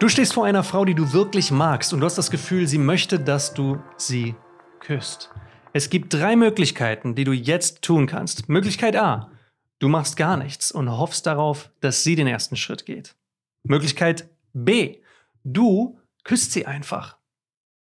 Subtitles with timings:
[0.00, 2.78] Du stehst vor einer Frau, die du wirklich magst und du hast das Gefühl, sie
[2.78, 4.34] möchte, dass du sie
[4.80, 5.30] küsst.
[5.72, 8.48] Es gibt drei Möglichkeiten, die du jetzt tun kannst.
[8.48, 9.30] Möglichkeit A,
[9.78, 13.14] du machst gar nichts und hoffst darauf, dass sie den ersten Schritt geht.
[13.62, 14.98] Möglichkeit B,
[15.44, 17.16] du küsst sie einfach.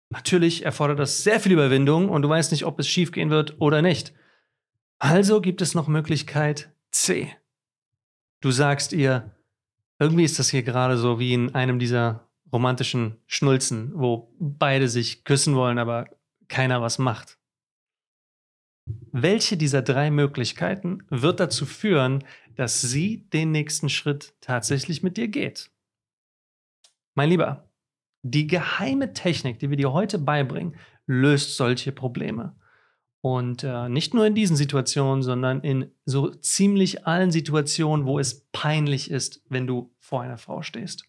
[0.10, 3.82] Natürlich erfordert das sehr viel Überwindung und du weißt nicht, ob es schiefgehen wird oder
[3.82, 4.14] nicht.
[4.98, 7.36] Also gibt es noch Möglichkeit C.
[8.39, 9.36] Du sagst ihr,
[10.00, 15.23] irgendwie ist das hier gerade so wie in einem dieser romantischen Schnulzen, wo beide sich
[15.23, 16.07] küssen wollen, aber
[16.47, 17.37] keiner was macht.
[19.11, 22.23] Welche dieser drei Möglichkeiten wird dazu führen,
[22.56, 25.71] dass sie den nächsten Schritt tatsächlich mit dir geht?
[27.15, 27.70] Mein Lieber,
[28.21, 30.75] die geheime Technik, die wir dir heute beibringen,
[31.06, 32.56] löst solche Probleme.
[33.27, 38.47] Und äh, nicht nur in diesen Situationen, sondern in so ziemlich allen Situationen, wo es
[38.53, 41.03] peinlich ist, wenn du vor einer Frau stehst.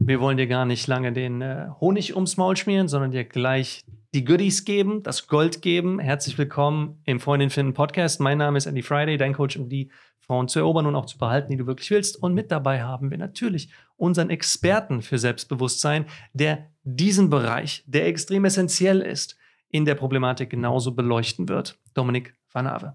[0.00, 3.84] Wir wollen dir gar nicht lange den äh, Honig ums Maul schmieren, sondern dir gleich
[4.12, 6.00] die Goodies geben, das Gold geben.
[6.00, 8.18] Herzlich willkommen im Freundin finden Podcast.
[8.18, 11.16] Mein Name ist Andy Friday, dein Coach, um die Frauen zu erobern und auch zu
[11.16, 12.20] behalten, die du wirklich willst.
[12.20, 18.44] Und mit dabei haben wir natürlich unseren Experten für Selbstbewusstsein, der diesen Bereich, der extrem
[18.46, 19.36] essentiell ist,
[19.74, 21.76] in der Problematik genauso beleuchten wird.
[21.94, 22.94] Dominik van Ave.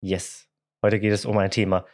[0.00, 0.48] Yes.
[0.80, 1.86] Heute geht es um ein Thema,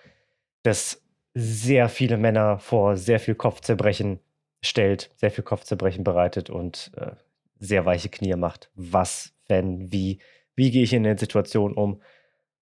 [0.62, 4.20] das sehr viele Männer vor sehr viel Kopfzerbrechen
[4.60, 7.12] stellt, sehr viel Kopfzerbrechen bereitet und äh,
[7.60, 8.70] sehr weiche Knie macht.
[8.74, 10.20] Was, wenn, wie,
[10.54, 12.02] wie gehe ich in der Situation um?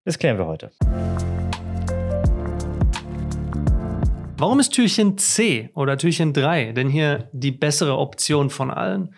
[0.05, 0.71] Das klären wir heute.
[4.37, 9.13] Warum ist Türchen C oder Türchen 3 denn hier die bessere Option von allen?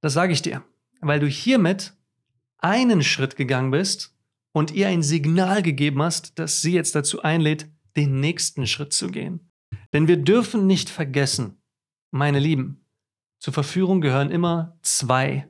[0.00, 0.64] Das sage ich dir
[1.00, 1.94] weil du hiermit
[2.58, 4.14] einen Schritt gegangen bist
[4.52, 9.08] und ihr ein Signal gegeben hast, das sie jetzt dazu einlädt, den nächsten Schritt zu
[9.08, 9.50] gehen.
[9.92, 11.60] Denn wir dürfen nicht vergessen,
[12.10, 12.84] meine Lieben,
[13.38, 15.48] zur Verführung gehören immer zwei.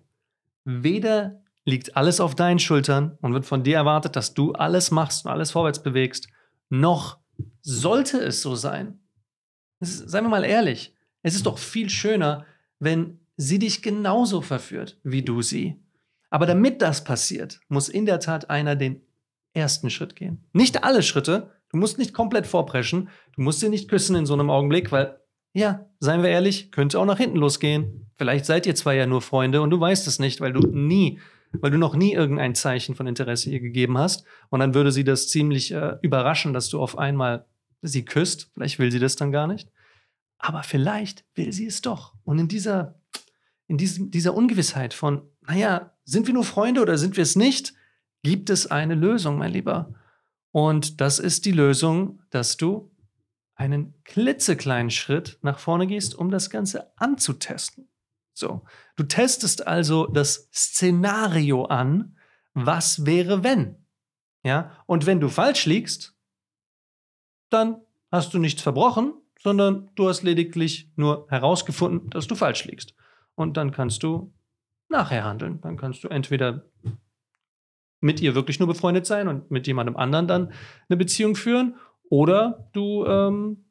[0.64, 5.24] Weder liegt alles auf deinen Schultern und wird von dir erwartet, dass du alles machst
[5.24, 6.28] und alles vorwärts bewegst,
[6.68, 7.18] noch
[7.62, 9.00] sollte es so sein.
[9.80, 12.46] Ist, seien wir mal ehrlich, es ist doch viel schöner,
[12.78, 15.76] wenn sie dich genauso verführt wie du sie.
[16.30, 19.02] Aber damit das passiert, muss in der Tat einer den
[19.54, 20.44] ersten Schritt gehen.
[20.52, 24.34] Nicht alle Schritte, du musst nicht komplett vorpreschen, du musst sie nicht küssen in so
[24.34, 25.18] einem Augenblick, weil,
[25.54, 28.10] ja, seien wir ehrlich, könnte auch nach hinten losgehen.
[28.16, 31.20] Vielleicht seid ihr zwei ja nur Freunde und du weißt es nicht, weil du nie,
[31.52, 34.26] weil du noch nie irgendein Zeichen von Interesse ihr gegeben hast.
[34.50, 37.46] Und dann würde sie das ziemlich äh, überraschen, dass du auf einmal
[37.82, 38.50] sie küsst.
[38.52, 39.70] Vielleicht will sie das dann gar nicht.
[40.38, 42.14] Aber vielleicht will sie es doch.
[42.24, 43.00] Und in dieser
[43.68, 47.74] in diesem, dieser Ungewissheit von, naja, sind wir nur Freunde oder sind wir es nicht,
[48.22, 49.94] gibt es eine Lösung, mein Lieber.
[50.52, 52.90] Und das ist die Lösung, dass du
[53.54, 57.88] einen klitzekleinen Schritt nach vorne gehst, um das Ganze anzutesten.
[58.32, 58.62] So,
[58.96, 62.16] du testest also das Szenario an,
[62.52, 63.76] was wäre, wenn.
[64.44, 66.14] Ja, und wenn du falsch liegst,
[67.48, 67.80] dann
[68.12, 72.94] hast du nichts verbrochen, sondern du hast lediglich nur herausgefunden, dass du falsch liegst
[73.36, 74.32] und dann kannst du
[74.88, 75.60] nachher handeln.
[75.60, 76.64] Dann kannst du entweder
[78.00, 80.52] mit ihr wirklich nur befreundet sein und mit jemandem anderen dann
[80.88, 81.76] eine Beziehung führen
[82.08, 83.64] oder du ähm,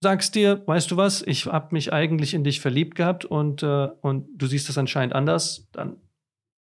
[0.00, 3.88] sagst dir, weißt du was, ich habe mich eigentlich in dich verliebt gehabt und, äh,
[4.00, 5.96] und du siehst das anscheinend anders, dann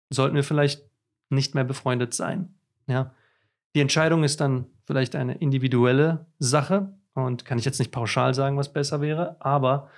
[0.10, 0.84] sollten wir vielleicht
[1.30, 2.56] nicht mehr befreundet sein.
[2.88, 3.14] Ja?
[3.76, 8.58] Die Entscheidung ist dann vielleicht eine individuelle Sache und kann ich jetzt nicht pauschal sagen,
[8.58, 9.90] was besser wäre, aber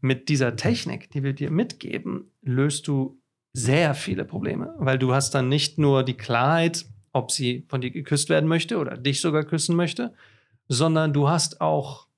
[0.00, 3.20] mit dieser Technik, die wir dir mitgeben, löst du
[3.52, 7.90] sehr viele Probleme, weil du hast dann nicht nur die Klarheit, ob sie von dir
[7.90, 10.12] geküsst werden möchte oder dich sogar küssen möchte,
[10.68, 12.08] sondern du hast auch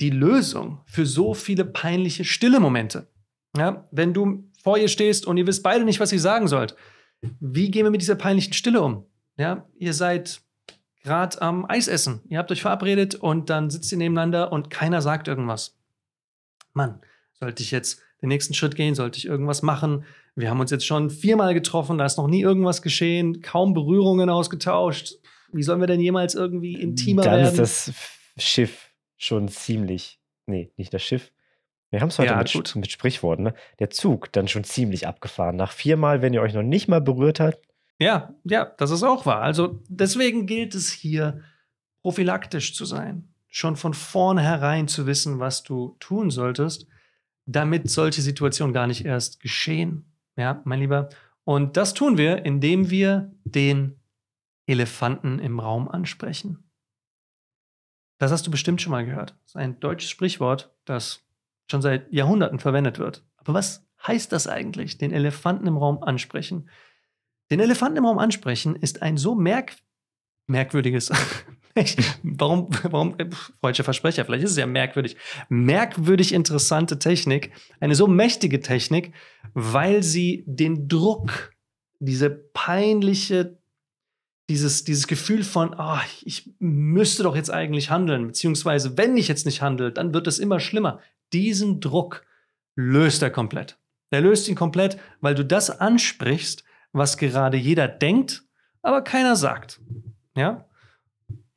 [0.00, 3.08] die Lösung für so viele peinliche stille Momente.
[3.56, 6.76] Ja, wenn du vor ihr stehst und ihr wisst beide nicht, was ihr sagen sollt,
[7.40, 9.04] wie gehen wir mit dieser peinlichen Stille um?
[9.36, 10.42] Ja, ihr seid
[11.02, 15.00] gerade am Eis essen, ihr habt euch verabredet und dann sitzt ihr nebeneinander und keiner
[15.00, 15.79] sagt irgendwas.
[16.72, 17.00] Mann,
[17.32, 18.94] sollte ich jetzt den nächsten Schritt gehen?
[18.94, 20.04] Sollte ich irgendwas machen?
[20.36, 24.30] Wir haben uns jetzt schon viermal getroffen, da ist noch nie irgendwas geschehen, kaum Berührungen
[24.30, 25.14] ausgetauscht.
[25.52, 27.56] Wie sollen wir denn jemals irgendwie intimer Dann werden?
[27.56, 31.32] Dann ist das Schiff schon ziemlich, nee, nicht das Schiff.
[31.90, 33.54] Wir haben es heute ja, mit, mit, Sprichworten, ne?
[33.80, 35.56] Der Zug dann schon ziemlich abgefahren.
[35.56, 37.58] Nach viermal, wenn ihr euch noch nicht mal berührt habt.
[37.98, 39.42] Ja, ja, das ist auch wahr.
[39.42, 41.42] Also deswegen gilt es hier,
[42.02, 46.86] prophylaktisch zu sein schon von vornherein zu wissen, was du tun solltest,
[47.46, 50.12] damit solche Situationen gar nicht erst geschehen.
[50.36, 51.08] Ja, mein Lieber.
[51.44, 54.00] Und das tun wir, indem wir den
[54.66, 56.70] Elefanten im Raum ansprechen.
[58.18, 59.30] Das hast du bestimmt schon mal gehört.
[59.42, 61.26] Das ist ein deutsches Sprichwort, das
[61.68, 63.26] schon seit Jahrhunderten verwendet wird.
[63.36, 66.68] Aber was heißt das eigentlich, den Elefanten im Raum ansprechen?
[67.50, 69.74] Den Elefanten im Raum ansprechen ist ein so merk
[70.46, 71.10] merkwürdiges,
[72.22, 73.16] warum, warum,
[73.60, 75.16] freudscher Versprecher, vielleicht ist es ja merkwürdig,
[75.48, 79.12] merkwürdig interessante Technik, eine so mächtige Technik,
[79.54, 81.52] weil sie den Druck,
[81.98, 83.58] diese peinliche,
[84.48, 89.46] dieses, dieses Gefühl von, oh, ich müsste doch jetzt eigentlich handeln, beziehungsweise wenn ich jetzt
[89.46, 91.00] nicht handle, dann wird es immer schlimmer.
[91.32, 92.24] Diesen Druck
[92.74, 93.78] löst er komplett.
[94.10, 98.42] Er löst ihn komplett, weil du das ansprichst, was gerade jeder denkt,
[98.82, 99.80] aber keiner sagt.
[100.34, 100.66] Ja?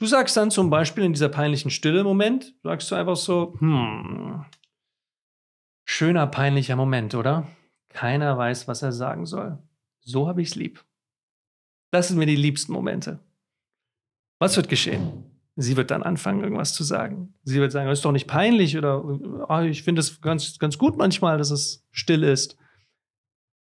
[0.04, 4.44] Du sagst dann zum Beispiel in dieser peinlichen Stille Moment, sagst du einfach so, hm,
[5.86, 7.48] schöner peinlicher Moment, oder?
[7.88, 9.60] Keiner weiß, was er sagen soll.
[10.02, 10.84] So habe ich es lieb.
[11.92, 13.22] Das sind mir die liebsten Momente.
[14.40, 15.24] Was wird geschehen?
[15.56, 17.34] Sie wird dann anfangen, irgendwas zu sagen.
[17.46, 20.78] Sie wird sagen, das ist doch nicht peinlich oder oh, ich finde es ganz, ganz
[20.78, 22.58] gut manchmal, dass es still ist.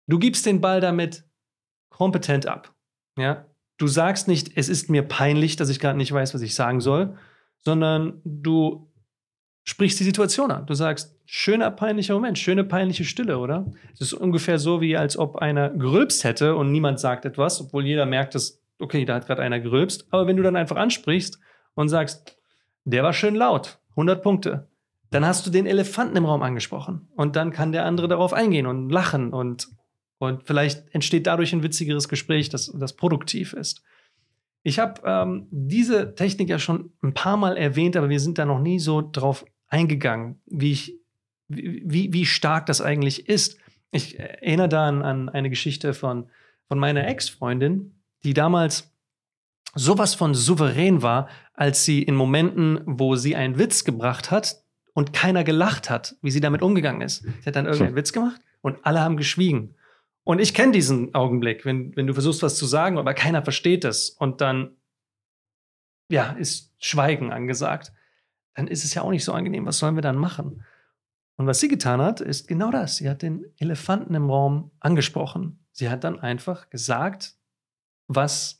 [0.07, 1.23] Du gibst den Ball damit
[1.87, 2.75] kompetent ab.
[3.17, 3.45] Ja?
[3.77, 6.81] Du sagst nicht, es ist mir peinlich, dass ich gerade nicht weiß, was ich sagen
[6.81, 7.15] soll,
[7.63, 8.91] sondern du
[9.63, 10.65] sprichst die Situation an.
[10.65, 13.71] Du sagst, schöner peinlicher Moment, schöne peinliche Stille, oder?
[13.93, 17.85] Es ist ungefähr so, wie als ob einer gerülpst hätte und niemand sagt etwas, obwohl
[17.85, 20.07] jeder merkt, dass, okay, da hat gerade einer gerülpst.
[20.09, 21.39] Aber wenn du dann einfach ansprichst
[21.75, 22.37] und sagst,
[22.85, 24.69] der war schön laut, 100 Punkte,
[25.09, 27.09] dann hast du den Elefanten im Raum angesprochen.
[27.15, 29.67] Und dann kann der andere darauf eingehen und lachen und
[30.19, 33.83] und vielleicht entsteht dadurch ein witzigeres Gespräch, das, das produktiv ist.
[34.63, 38.45] Ich habe ähm, diese Technik ja schon ein paar Mal erwähnt, aber wir sind da
[38.45, 40.99] noch nie so drauf eingegangen, wie, ich,
[41.47, 43.59] wie, wie stark das eigentlich ist.
[43.91, 46.29] Ich erinnere da an, an eine Geschichte von,
[46.67, 47.93] von meiner Ex-Freundin,
[48.23, 48.91] die damals
[49.75, 55.13] sowas von souverän war, als sie in Momenten, wo sie einen Witz gebracht hat und
[55.13, 57.23] keiner gelacht hat, wie sie damit umgegangen ist.
[57.23, 59.75] Sie hat dann irgendeinen Witz gemacht und alle haben geschwiegen.
[60.27, 63.85] Und ich kenne diesen Augenblick, wenn, wenn du versuchst, was zu sagen, aber keiner versteht
[63.85, 64.75] es und dann,
[66.11, 67.93] ja, ist Schweigen angesagt.
[68.53, 69.65] Dann ist es ja auch nicht so angenehm.
[69.65, 70.65] Was sollen wir dann machen?
[71.37, 72.97] Und was sie getan hat, ist genau das.
[72.97, 75.65] Sie hat den Elefanten im Raum angesprochen.
[75.71, 77.37] Sie hat dann einfach gesagt,
[78.09, 78.57] was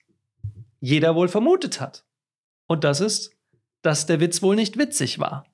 [0.80, 2.06] jeder wohl vermutet hat.
[2.68, 3.36] Und das ist,
[3.82, 5.46] dass der Witz wohl nicht witzig war.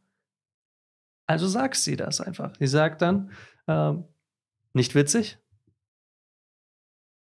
[1.26, 2.54] Also sagt sie das einfach.
[2.60, 3.32] Sie sagt dann,
[3.66, 3.94] äh,
[4.74, 5.40] nicht witzig?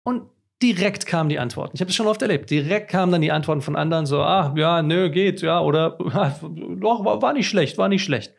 [0.09, 0.23] Und
[0.63, 1.73] direkt kamen die Antworten.
[1.75, 2.49] Ich habe es schon oft erlebt.
[2.49, 5.91] Direkt kamen dann die Antworten von anderen so, ah, ja, nö, geht, ja, oder
[6.81, 8.33] doch, war, war nicht schlecht, war nicht schlecht.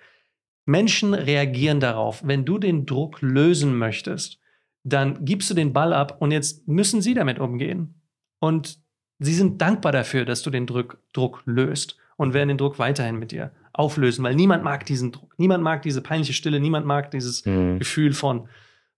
[0.66, 2.24] Menschen reagieren darauf.
[2.26, 4.40] Wenn du den Druck lösen möchtest,
[4.84, 8.02] dann gibst du den Ball ab und jetzt müssen sie damit umgehen.
[8.40, 8.80] Und
[9.20, 13.20] sie sind dankbar dafür, dass du den Druck, Druck löst und werden den Druck weiterhin
[13.20, 15.38] mit dir auflösen, weil niemand mag diesen Druck.
[15.38, 17.78] Niemand mag diese peinliche Stille, niemand mag dieses mhm.
[17.78, 18.50] Gefühl von,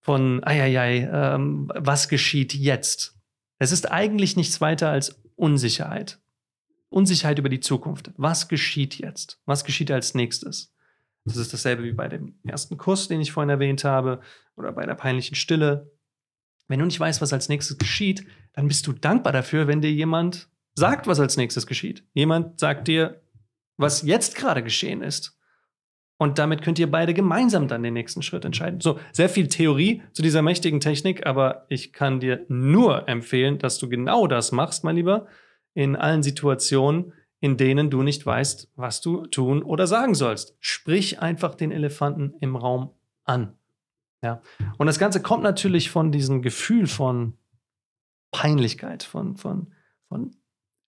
[0.02, 3.16] von, eieiei, ähm, was geschieht jetzt?
[3.60, 6.20] Es ist eigentlich nichts weiter als Unsicherheit.
[6.90, 8.12] Unsicherheit über die Zukunft.
[8.18, 9.40] Was geschieht jetzt?
[9.46, 10.74] Was geschieht als nächstes?
[11.24, 14.22] Das ist dasselbe wie bei dem ersten Kuss, den ich vorhin erwähnt habe,
[14.56, 15.92] oder bei der peinlichen Stille.
[16.68, 19.92] Wenn du nicht weißt, was als nächstes geschieht, dann bist du dankbar dafür, wenn dir
[19.92, 22.04] jemand sagt, was als nächstes geschieht.
[22.14, 23.22] Jemand sagt dir,
[23.78, 25.38] was jetzt gerade geschehen ist.
[26.22, 28.80] Und damit könnt ihr beide gemeinsam dann den nächsten Schritt entscheiden.
[28.80, 33.80] So, sehr viel Theorie zu dieser mächtigen Technik, aber ich kann dir nur empfehlen, dass
[33.80, 35.26] du genau das machst, mein Lieber,
[35.74, 40.56] in allen Situationen, in denen du nicht weißt, was du tun oder sagen sollst.
[40.60, 42.92] Sprich einfach den Elefanten im Raum
[43.24, 43.58] an.
[44.22, 44.44] Ja.
[44.78, 47.34] Und das Ganze kommt natürlich von diesem Gefühl von
[48.30, 49.74] Peinlichkeit, von, von,
[50.08, 50.36] von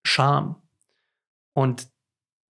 [0.05, 0.61] Scham.
[1.53, 1.87] Und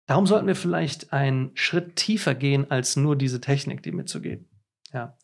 [0.05, 4.49] Darum sollten wir vielleicht einen Schritt tiefer gehen, als nur diese Technik, die mitzugeben.
[4.91, 5.17] Ja.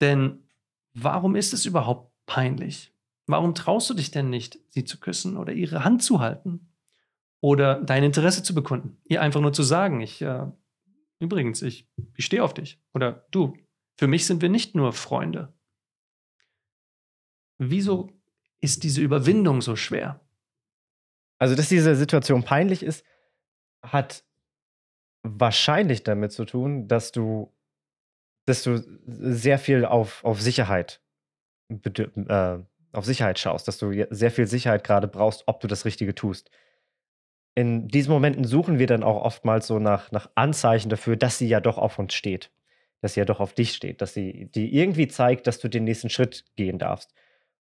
[0.00, 0.48] Denn
[0.94, 2.94] warum ist es überhaupt peinlich?
[3.26, 6.70] Warum traust du dich denn nicht, sie zu küssen oder ihre Hand zu halten?
[7.40, 8.96] Oder dein Interesse zu bekunden?
[9.04, 10.46] Ihr einfach nur zu sagen, ich, äh,
[11.18, 11.86] übrigens, ich,
[12.16, 12.80] ich stehe auf dich.
[12.94, 13.54] Oder du,
[13.98, 15.52] für mich sind wir nicht nur Freunde.
[17.58, 18.10] Wieso
[18.60, 20.20] ist diese Überwindung so schwer?
[21.38, 23.04] Also, dass diese Situation peinlich ist,
[23.84, 24.24] hat
[25.22, 27.52] wahrscheinlich damit zu tun, dass du,
[28.46, 31.00] dass du sehr viel auf, auf Sicherheit
[31.70, 32.58] äh,
[32.92, 36.50] auf Sicherheit schaust, dass du sehr viel Sicherheit gerade brauchst, ob du das Richtige tust.
[37.56, 41.48] In diesen Momenten suchen wir dann auch oftmals so nach, nach Anzeichen dafür, dass sie
[41.48, 42.52] ja doch auf uns steht,
[43.00, 45.84] dass sie ja doch auf dich steht, dass sie die irgendwie zeigt, dass du den
[45.84, 47.14] nächsten Schritt gehen darfst.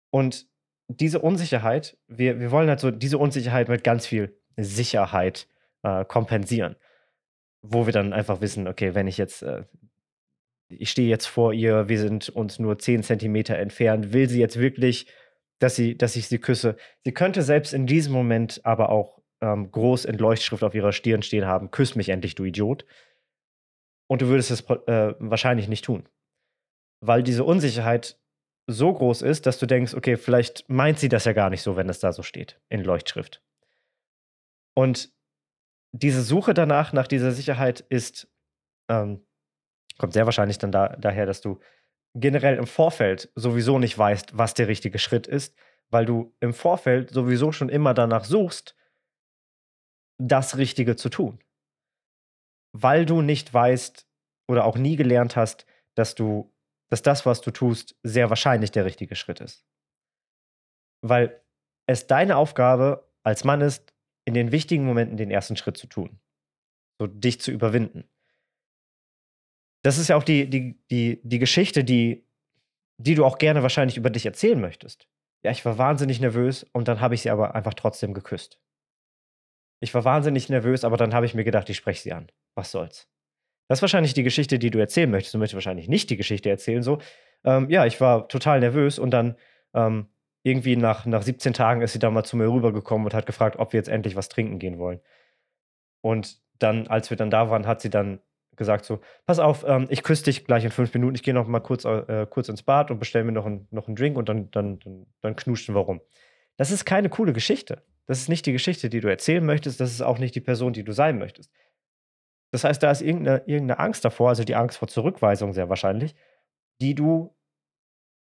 [0.09, 0.47] Und
[0.87, 5.47] diese Unsicherheit, wir, wir wollen halt so diese Unsicherheit mit ganz viel Sicherheit
[5.83, 6.75] äh, kompensieren.
[7.61, 9.63] Wo wir dann einfach wissen, okay, wenn ich jetzt äh,
[10.69, 14.59] ich stehe jetzt vor ihr, wir sind uns nur 10 Zentimeter entfernt, will sie jetzt
[14.59, 15.07] wirklich,
[15.57, 16.77] dass, sie, dass ich sie küsse.
[17.03, 21.21] Sie könnte selbst in diesem Moment aber auch ähm, groß in Leuchtschrift auf ihrer Stirn
[21.21, 22.85] stehen haben, küss mich endlich, du Idiot.
[24.07, 26.07] Und du würdest es äh, wahrscheinlich nicht tun.
[27.01, 28.19] Weil diese Unsicherheit
[28.67, 31.75] so groß ist, dass du denkst, okay, vielleicht meint sie das ja gar nicht so,
[31.75, 33.41] wenn es da so steht, in Leuchtschrift.
[34.75, 35.11] Und
[35.91, 38.27] diese Suche danach, nach dieser Sicherheit, ist,
[38.89, 39.25] ähm,
[39.97, 41.59] kommt sehr wahrscheinlich dann da, daher, dass du
[42.15, 45.55] generell im Vorfeld sowieso nicht weißt, was der richtige Schritt ist,
[45.89, 48.75] weil du im Vorfeld sowieso schon immer danach suchst,
[50.19, 51.39] das Richtige zu tun.
[52.73, 54.07] Weil du nicht weißt
[54.47, 55.65] oder auch nie gelernt hast,
[55.95, 56.53] dass du,
[56.89, 59.65] dass das, was du tust, sehr wahrscheinlich der richtige Schritt ist.
[61.01, 61.41] Weil
[61.87, 63.93] es deine Aufgabe als Mann ist,
[64.25, 66.19] in den wichtigen Momenten den ersten Schritt zu tun.
[66.99, 68.09] So dich zu überwinden.
[69.83, 72.27] Das ist ja auch die, die, die, die Geschichte, die,
[72.97, 75.07] die du auch gerne wahrscheinlich über dich erzählen möchtest.
[75.43, 78.59] Ja, ich war wahnsinnig nervös und dann habe ich sie aber einfach trotzdem geküsst.
[79.79, 82.29] Ich war wahnsinnig nervös, aber dann habe ich mir gedacht, ich spreche sie an.
[82.55, 83.07] Was soll's?
[83.69, 85.33] Das ist wahrscheinlich die Geschichte, die du erzählen möchtest.
[85.33, 86.99] Du möchtest wahrscheinlich nicht die Geschichte erzählen, so.
[87.45, 89.37] Ähm, ja, ich war total nervös und dann
[89.73, 90.07] ähm,
[90.43, 93.57] irgendwie nach, nach 17 Tagen ist sie dann mal zu mir rübergekommen und hat gefragt,
[93.59, 94.99] ob wir jetzt endlich was trinken gehen wollen.
[96.01, 98.19] Und dann, als wir dann da waren, hat sie dann
[98.55, 101.47] gesagt so, pass auf, ähm, ich küsse dich gleich in fünf Minuten, ich gehe noch
[101.47, 104.29] mal kurz, äh, kurz ins Bad und bestelle mir noch, ein, noch einen Drink und
[104.29, 106.01] dann, dann, dann, dann knuschen wir rum.
[106.57, 107.83] Das ist keine coole Geschichte.
[108.05, 110.73] Das ist nicht die Geschichte, die du erzählen möchtest, das ist auch nicht die Person,
[110.73, 111.51] die du sein möchtest.
[112.51, 116.15] Das heißt, da ist irgendeine, irgendeine Angst davor, also die Angst vor Zurückweisung sehr wahrscheinlich,
[116.81, 117.35] die du,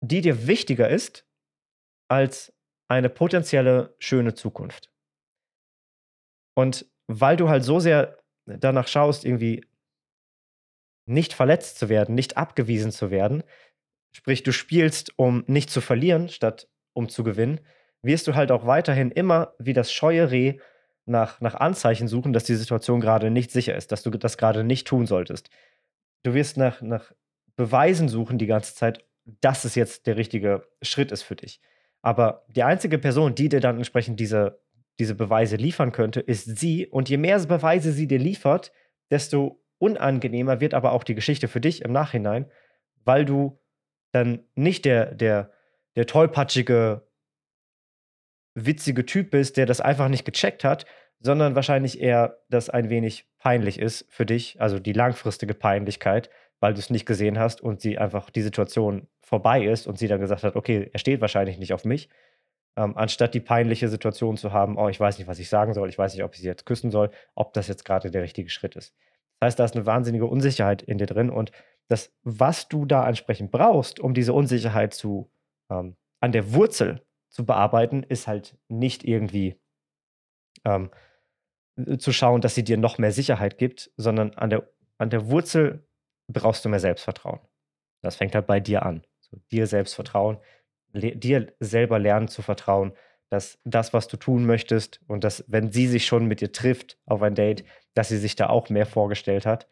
[0.01, 1.26] die dir wichtiger ist
[2.07, 2.53] als
[2.87, 4.91] eine potenzielle schöne Zukunft.
[6.55, 9.65] Und weil du halt so sehr danach schaust, irgendwie
[11.05, 13.43] nicht verletzt zu werden, nicht abgewiesen zu werden,
[14.11, 17.59] sprich du spielst, um nicht zu verlieren, statt um zu gewinnen,
[18.01, 20.59] wirst du halt auch weiterhin immer wie das scheue Reh
[21.05, 24.63] nach, nach Anzeichen suchen, dass die Situation gerade nicht sicher ist, dass du das gerade
[24.63, 25.49] nicht tun solltest.
[26.23, 27.13] Du wirst nach, nach
[27.55, 31.61] Beweisen suchen die ganze Zeit, dass es jetzt der richtige Schritt ist für dich.
[32.07, 34.61] Aber die einzige Person, die dir dann entsprechend diese,
[34.97, 36.87] diese Beweise liefern könnte, ist sie.
[36.87, 38.71] Und je mehr Beweise sie dir liefert,
[39.11, 42.49] desto unangenehmer wird aber auch die Geschichte für dich im Nachhinein,
[43.03, 43.59] weil du
[44.13, 45.51] dann nicht der, der,
[45.97, 47.05] der tollpatschige,
[48.55, 50.85] witzige Typ bist, der das einfach nicht gecheckt hat,
[51.19, 56.73] sondern wahrscheinlich eher, dass ein wenig peinlich ist für dich, also die langfristige Peinlichkeit, weil
[56.73, 60.19] du es nicht gesehen hast und sie einfach die Situation vorbei ist und sie dann
[60.19, 62.09] gesagt hat, okay, er steht wahrscheinlich nicht auf mich,
[62.77, 65.89] ähm, anstatt die peinliche Situation zu haben, oh, ich weiß nicht, was ich sagen soll,
[65.89, 68.49] ich weiß nicht, ob ich sie jetzt küssen soll, ob das jetzt gerade der richtige
[68.49, 68.95] Schritt ist.
[69.39, 71.51] Das heißt, da ist eine wahnsinnige Unsicherheit in dir drin und
[71.89, 75.31] das, was du da entsprechend brauchst, um diese Unsicherheit zu
[75.69, 79.59] ähm, an der Wurzel zu bearbeiten, ist halt nicht irgendwie
[80.65, 80.89] ähm,
[81.99, 85.86] zu schauen, dass sie dir noch mehr Sicherheit gibt, sondern an der, an der Wurzel
[86.33, 87.39] brauchst du mehr Selbstvertrauen.
[88.01, 89.05] Das fängt halt bei dir an.
[89.19, 90.37] So, dir selbst vertrauen,
[90.93, 92.93] dir selber lernen zu vertrauen,
[93.29, 96.97] dass das, was du tun möchtest und dass, wenn sie sich schon mit dir trifft
[97.05, 99.67] auf ein Date, dass sie sich da auch mehr vorgestellt hat.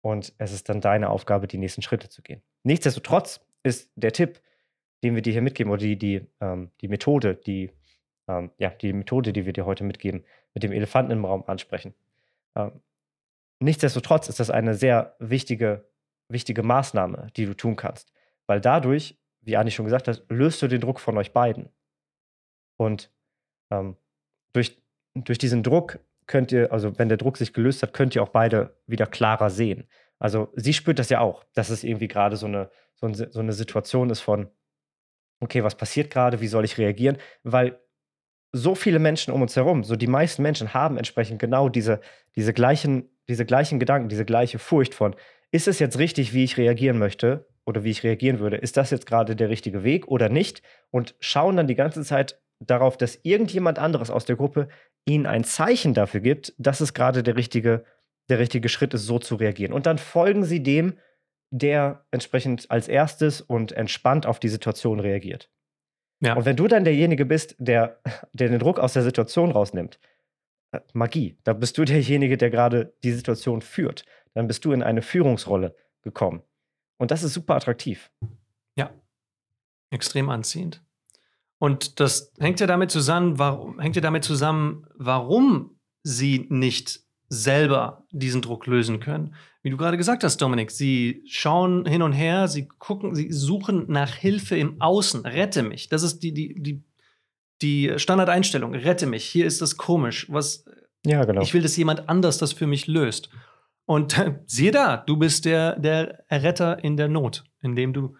[0.00, 2.42] Und es ist dann deine Aufgabe, die nächsten Schritte zu gehen.
[2.62, 4.40] Nichtsdestotrotz ist der Tipp,
[5.02, 7.70] den wir dir hier mitgeben, oder die, die, ähm, die Methode, die,
[8.28, 11.94] ähm, ja, die Methode, die wir dir heute mitgeben, mit dem Elefanten im Raum ansprechen.
[12.54, 12.80] Ähm,
[13.60, 15.88] nichtsdestotrotz ist das eine sehr wichtige,
[16.28, 18.12] wichtige Maßnahme, die du tun kannst.
[18.46, 21.70] Weil dadurch, wie Anni schon gesagt hat, löst du den Druck von euch beiden.
[22.76, 23.10] Und
[23.70, 23.96] ähm,
[24.52, 24.82] durch,
[25.14, 28.30] durch diesen Druck könnt ihr, also wenn der Druck sich gelöst hat, könnt ihr auch
[28.30, 29.88] beide wieder klarer sehen.
[30.18, 33.40] Also sie spürt das ja auch, dass es irgendwie gerade so eine, so, eine, so
[33.40, 34.48] eine Situation ist von,
[35.40, 37.18] okay, was passiert gerade, wie soll ich reagieren?
[37.42, 37.80] Weil
[38.52, 42.00] so viele Menschen um uns herum, so die meisten Menschen haben entsprechend genau diese,
[42.36, 45.14] diese, gleichen, diese gleichen Gedanken, diese gleiche Furcht von,
[45.50, 48.56] ist es jetzt richtig, wie ich reagieren möchte oder wie ich reagieren würde?
[48.56, 50.62] Ist das jetzt gerade der richtige Weg oder nicht?
[50.90, 54.68] Und schauen dann die ganze Zeit darauf, dass irgendjemand anderes aus der Gruppe
[55.04, 57.84] ihnen ein Zeichen dafür gibt, dass es gerade der richtige,
[58.28, 59.72] der richtige Schritt ist, so zu reagieren.
[59.72, 60.98] Und dann folgen sie dem,
[61.50, 65.50] der entsprechend als erstes und entspannt auf die Situation reagiert.
[66.20, 66.34] Ja.
[66.34, 68.00] Und wenn du dann derjenige bist, der,
[68.32, 69.98] der den Druck aus der Situation rausnimmt,
[70.92, 74.04] Magie, da bist du derjenige, der gerade die Situation führt.
[74.34, 76.42] Dann bist du in eine Führungsrolle gekommen.
[76.98, 78.10] Und das ist super attraktiv.
[78.76, 78.90] Ja,
[79.90, 80.82] extrem anziehend.
[81.58, 88.04] Und das hängt ja damit zusammen, warum, hängt ja damit zusammen, warum sie nicht selber
[88.10, 89.34] diesen Druck lösen können.
[89.62, 93.86] Wie du gerade gesagt hast, Dominik, sie schauen hin und her, sie gucken, sie suchen
[93.88, 95.24] nach Hilfe im Außen.
[95.24, 95.88] Rette mich.
[95.88, 96.84] Das ist die, die, die,
[97.62, 98.74] die Standardeinstellung.
[98.74, 99.24] Rette mich.
[99.24, 100.26] Hier ist das komisch.
[100.30, 100.64] Was,
[101.04, 101.42] Ja, genau.
[101.42, 103.30] ich will, dass jemand anders das für mich löst.
[103.86, 108.16] Und äh, siehe da, du bist der, der Retter in der Not, indem du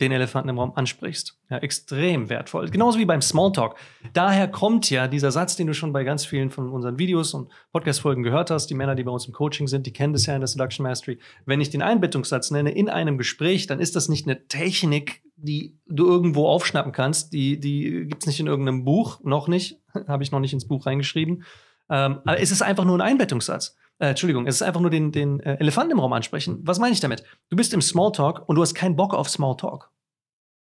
[0.00, 1.38] den Elefanten im Raum ansprichst.
[1.50, 2.68] Ja, extrem wertvoll.
[2.68, 3.74] Genauso wie beim Smalltalk.
[4.12, 7.50] Daher kommt ja dieser Satz, den du schon bei ganz vielen von unseren Videos und
[7.72, 8.68] Podcast-Folgen gehört hast.
[8.68, 10.84] Die Männer, die bei uns im Coaching sind, die kennen das ja in der Seduction
[10.84, 11.18] Mastery.
[11.46, 15.78] Wenn ich den Einbettungssatz nenne in einem Gespräch, dann ist das nicht eine Technik, die
[15.86, 17.32] du irgendwo aufschnappen kannst.
[17.32, 19.80] Die, die gibt es nicht in irgendeinem Buch, noch nicht.
[20.08, 21.44] Habe ich noch nicht ins Buch reingeschrieben.
[21.90, 23.76] Ähm, aber es ist einfach nur ein Einbettungssatz.
[23.98, 26.60] Äh, Entschuldigung, es ist einfach nur den, den äh, Elefanten im Raum ansprechen.
[26.62, 27.24] Was meine ich damit?
[27.48, 29.90] Du bist im Smalltalk und du hast keinen Bock auf Smalltalk.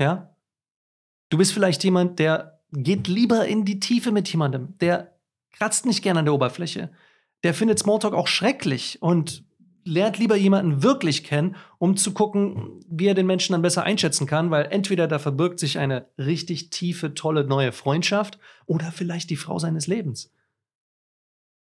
[0.01, 0.35] Ja?
[1.31, 4.77] Du bist vielleicht jemand, der geht lieber in die Tiefe mit jemandem.
[4.79, 5.15] Der
[5.53, 6.91] kratzt nicht gerne an der Oberfläche.
[7.43, 9.45] Der findet Smalltalk auch schrecklich und
[9.89, 14.27] lernt lieber jemanden wirklich kennen, um zu gucken, wie er den Menschen dann besser einschätzen
[14.27, 19.37] kann, weil entweder da verbirgt sich eine richtig tiefe, tolle neue Freundschaft oder vielleicht die
[19.37, 20.33] Frau seines Lebens.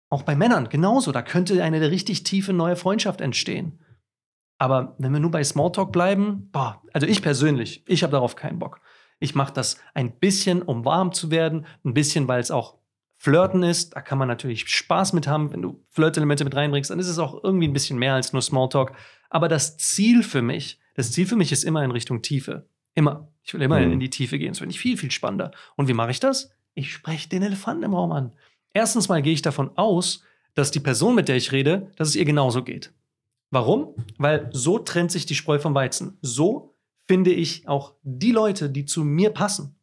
[0.09, 3.79] Auch bei Männern genauso, da könnte eine richtig tiefe neue Freundschaft entstehen.
[4.57, 8.59] Aber wenn wir nur bei Smalltalk bleiben, boah, also ich persönlich, ich habe darauf keinen
[8.59, 8.79] Bock.
[9.19, 12.77] Ich mache das ein bisschen, um warm zu werden, ein bisschen, weil es auch
[13.17, 13.95] Flirten ist.
[13.95, 15.51] Da kann man natürlich Spaß mit haben.
[15.51, 18.41] Wenn du Flirtelemente mit reinbringst, dann ist es auch irgendwie ein bisschen mehr als nur
[18.41, 18.91] Smalltalk.
[19.29, 22.67] Aber das Ziel für mich, das Ziel für mich ist immer in Richtung Tiefe.
[22.93, 23.27] Immer.
[23.43, 23.93] Ich will immer Mhm.
[23.93, 24.49] in die Tiefe gehen.
[24.49, 25.51] Das finde ich viel, viel spannender.
[25.75, 26.51] Und wie mache ich das?
[26.73, 28.31] Ich spreche den Elefanten im Raum an.
[28.73, 32.15] Erstens mal gehe ich davon aus, dass die Person, mit der ich rede, dass es
[32.15, 32.93] ihr genauso geht.
[33.51, 33.93] Warum?
[34.17, 36.17] Weil so trennt sich die Spreu vom Weizen.
[36.21, 36.75] So
[37.07, 39.75] finde ich auch die Leute, die zu mir passen,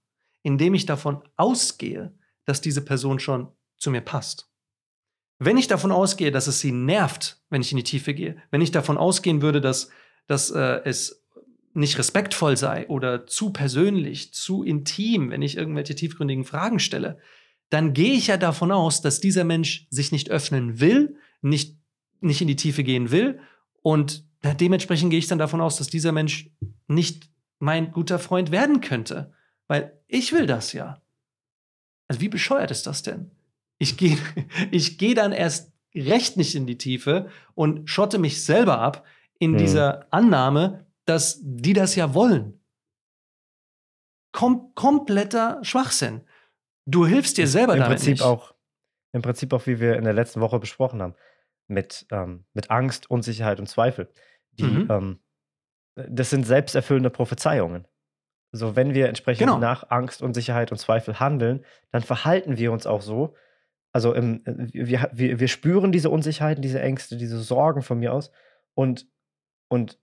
[0.42, 2.12] indem ich davon ausgehe,
[2.44, 4.48] dass diese Person schon zu mir passt.
[5.38, 8.60] Wenn ich davon ausgehe, dass es sie nervt, wenn ich in die Tiefe gehe, wenn
[8.60, 9.90] ich davon ausgehen würde, dass,
[10.28, 11.24] dass äh, es
[11.74, 17.18] nicht respektvoll sei oder zu persönlich, zu intim, wenn ich irgendwelche tiefgründigen Fragen stelle,
[17.70, 21.76] dann gehe ich ja davon aus, dass dieser Mensch sich nicht öffnen will, nicht,
[22.20, 23.40] nicht in die Tiefe gehen will
[23.82, 24.24] und
[24.60, 26.50] dementsprechend gehe ich dann davon aus, dass dieser Mensch
[26.86, 29.32] nicht mein guter Freund werden könnte,
[29.66, 31.01] weil ich will das ja.
[32.12, 33.30] Also wie bescheuert ist das denn?
[33.78, 34.18] Ich gehe
[34.70, 39.06] ich gehe dann erst recht nicht in die Tiefe und schotte mich selber ab
[39.38, 39.58] in Hm.
[39.58, 42.60] dieser Annahme, dass die das ja wollen.
[44.32, 46.20] Kom kompletter Schwachsinn.
[46.86, 48.22] Du hilfst dir selber Im damit Prinzip nicht.
[48.22, 48.54] auch,
[49.12, 51.14] im Prinzip auch, wie wir in der letzten Woche besprochen haben,
[51.66, 54.10] mit, ähm, mit Angst, Unsicherheit und Zweifel.
[54.52, 54.88] Die, Mhm.
[54.90, 55.18] ähm,
[55.94, 57.86] das sind selbsterfüllende Prophezeiungen.
[58.52, 59.58] So, wenn wir entsprechend Genau.
[59.58, 63.34] nach Angst, Unsicherheit und Zweifel handeln, dann verhalten wir uns auch so.
[63.92, 68.12] Also im, äh, wir, wir, wir spüren diese Unsicherheiten, diese Ängste, diese Sorgen von mir
[68.12, 68.30] aus
[68.74, 69.06] und,
[69.68, 69.98] und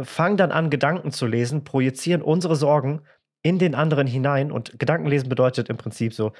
[0.00, 3.02] fangen dann an, Gedanken zu lesen, projizieren unsere Sorgen
[3.42, 4.52] in den anderen hinein.
[4.52, 6.32] Und Gedankenlesen bedeutet im Prinzip so,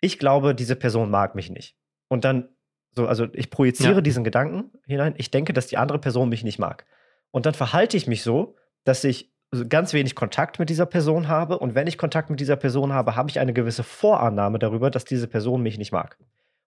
[0.00, 1.76] ich glaube, diese Person mag mich nicht.
[2.08, 2.48] Und dann
[2.92, 4.00] so, also ich projiziere Ja.
[4.00, 6.84] diesen Gedanken hinein, ich denke, dass die andere Person mich nicht mag.
[7.30, 9.32] Und dann verhalte ich mich so, dass ich
[9.68, 11.58] ganz wenig Kontakt mit dieser Person habe.
[11.58, 15.04] Und wenn ich Kontakt mit dieser Person habe, habe ich eine gewisse Vorannahme darüber, dass
[15.04, 16.18] diese Person mich nicht mag.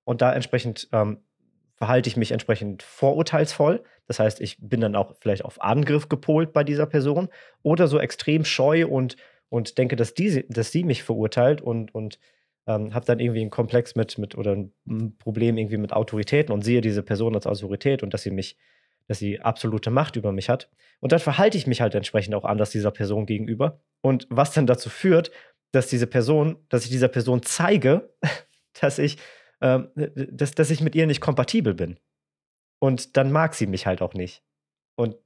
[0.03, 1.19] Und da entsprechend ähm,
[1.75, 3.83] verhalte ich mich entsprechend vorurteilsvoll.
[4.07, 7.29] Das heißt, ich bin dann auch vielleicht auf Angriff gepolt bei dieser Person
[7.61, 9.15] oder so extrem scheu und,
[9.49, 12.19] und denke, dass, die, dass sie mich verurteilt und, und
[12.67, 16.63] ähm, habe dann irgendwie einen Komplex mit, mit oder ein Problem irgendwie mit Autoritäten und
[16.63, 18.57] sehe diese Person als Autorität und dass sie mich,
[19.07, 20.69] dass sie absolute Macht über mich hat.
[20.99, 23.81] Und dann verhalte ich mich halt entsprechend auch anders dieser Person gegenüber.
[24.01, 25.31] Und was dann dazu führt,
[25.71, 28.13] dass diese Person, dass ich dieser Person zeige,
[28.79, 29.17] dass ich,
[29.61, 31.99] ähm, dass, dass ich mit ihr nicht kompatibel bin.
[32.79, 34.43] Und dann mag sie mich halt auch nicht.
[34.95, 35.17] Und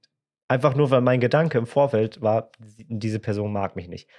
[0.47, 4.09] einfach nur, weil mein Gedanke im Vorfeld war, diese Person mag mich nicht.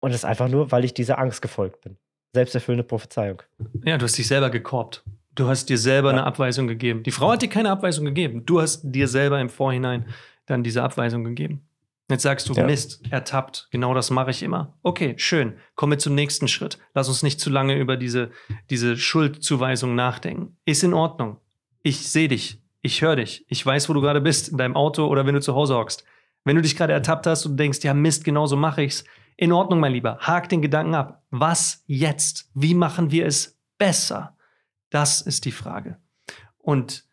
[0.00, 1.98] Und das ist einfach nur, weil ich dieser Angst gefolgt bin.
[2.34, 3.42] Selbsterfüllende Prophezeiung.
[3.84, 5.04] Ja, du hast dich selber gekorbt.
[5.38, 6.16] Du hast dir selber Ja.
[6.18, 7.04] eine Abweisung gegeben.
[7.04, 8.44] Die Frau hat dir keine Abweisung gegeben.
[8.44, 10.06] Du hast dir selber im Vorhinein
[10.46, 11.62] dann diese Abweisung gegeben.
[12.10, 12.64] Jetzt sagst du, Ja.
[12.64, 13.68] Mist, ertappt.
[13.70, 14.74] Genau das mache ich immer.
[14.82, 15.54] Okay, schön.
[15.76, 16.78] Kommen wir zum nächsten Schritt.
[16.94, 18.30] Lass uns nicht zu lange über diese,
[18.70, 20.56] diese Schuldzuweisung nachdenken.
[20.64, 21.36] Ist in Ordnung.
[21.82, 22.60] Ich sehe dich.
[22.82, 23.44] Ich höre dich.
[23.48, 26.04] Ich weiß, wo du gerade bist, in deinem Auto oder wenn du zu Hause hockst.
[26.44, 29.04] Wenn du dich gerade ertappt hast und denkst, ja Mist, genau so mache ich's.
[29.36, 30.18] In Ordnung, mein Lieber.
[30.20, 31.22] Hak den Gedanken ab.
[31.30, 32.50] Was jetzt?
[32.54, 34.34] Wie machen wir es besser?
[34.90, 35.98] Das ist die Frage.
[36.58, 37.04] Und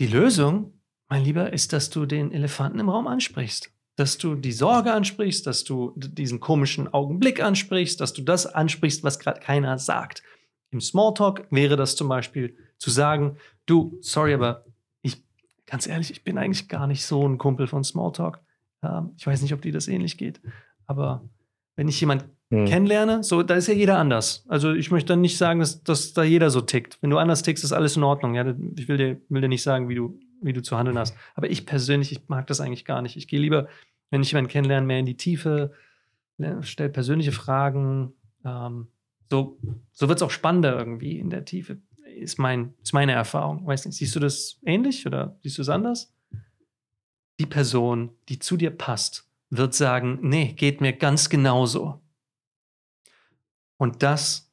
[0.00, 3.70] die Lösung, mein Lieber, ist, dass du den Elefanten im Raum ansprichst.
[3.96, 9.04] Dass du die Sorge ansprichst, dass du diesen komischen Augenblick ansprichst, dass du das ansprichst,
[9.04, 10.22] was gerade keiner sagt.
[10.70, 14.64] Im Smalltalk wäre das zum Beispiel zu sagen, du, sorry, aber
[15.02, 15.22] ich,
[15.66, 18.40] ganz ehrlich, ich bin eigentlich gar nicht so ein Kumpel von Smalltalk.
[18.82, 20.40] Ähm, ich weiß nicht, ob dir das ähnlich geht,
[20.86, 21.28] aber
[21.76, 22.66] wenn ich jemanden hm.
[22.66, 24.44] kennenlerne, so, da ist ja jeder anders.
[24.48, 26.98] Also ich möchte dann nicht sagen, dass, dass da jeder so tickt.
[27.00, 28.34] Wenn du anders tickst, ist alles in Ordnung.
[28.34, 31.16] Ja, ich will dir, will dir nicht sagen, wie du, wie du zu handeln hast.
[31.34, 33.16] Aber ich persönlich, ich mag das eigentlich gar nicht.
[33.16, 33.68] Ich gehe lieber,
[34.10, 35.72] wenn ich jemanden kennenlerne, mehr in die Tiefe,
[36.60, 38.12] stelle persönliche Fragen.
[38.44, 38.88] Ähm,
[39.30, 39.58] so
[39.92, 41.78] so wird es auch spannender irgendwie in der Tiefe,
[42.16, 43.66] ist, mein, ist meine Erfahrung.
[43.66, 46.12] Weiß siehst du das ähnlich oder siehst du es anders?
[47.40, 52.00] Die Person, die zu dir passt, wird sagen, nee, geht mir ganz genauso.
[53.84, 54.50] Und das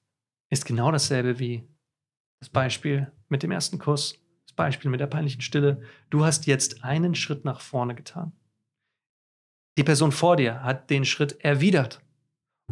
[0.49, 1.65] ist genau dasselbe wie
[2.41, 5.83] das Beispiel mit dem ersten Kuss, das Beispiel mit der peinlichen Stille.
[6.09, 8.33] Du hast jetzt einen Schritt nach vorne getan.
[9.77, 12.01] Die Person vor dir hat den Schritt erwidert.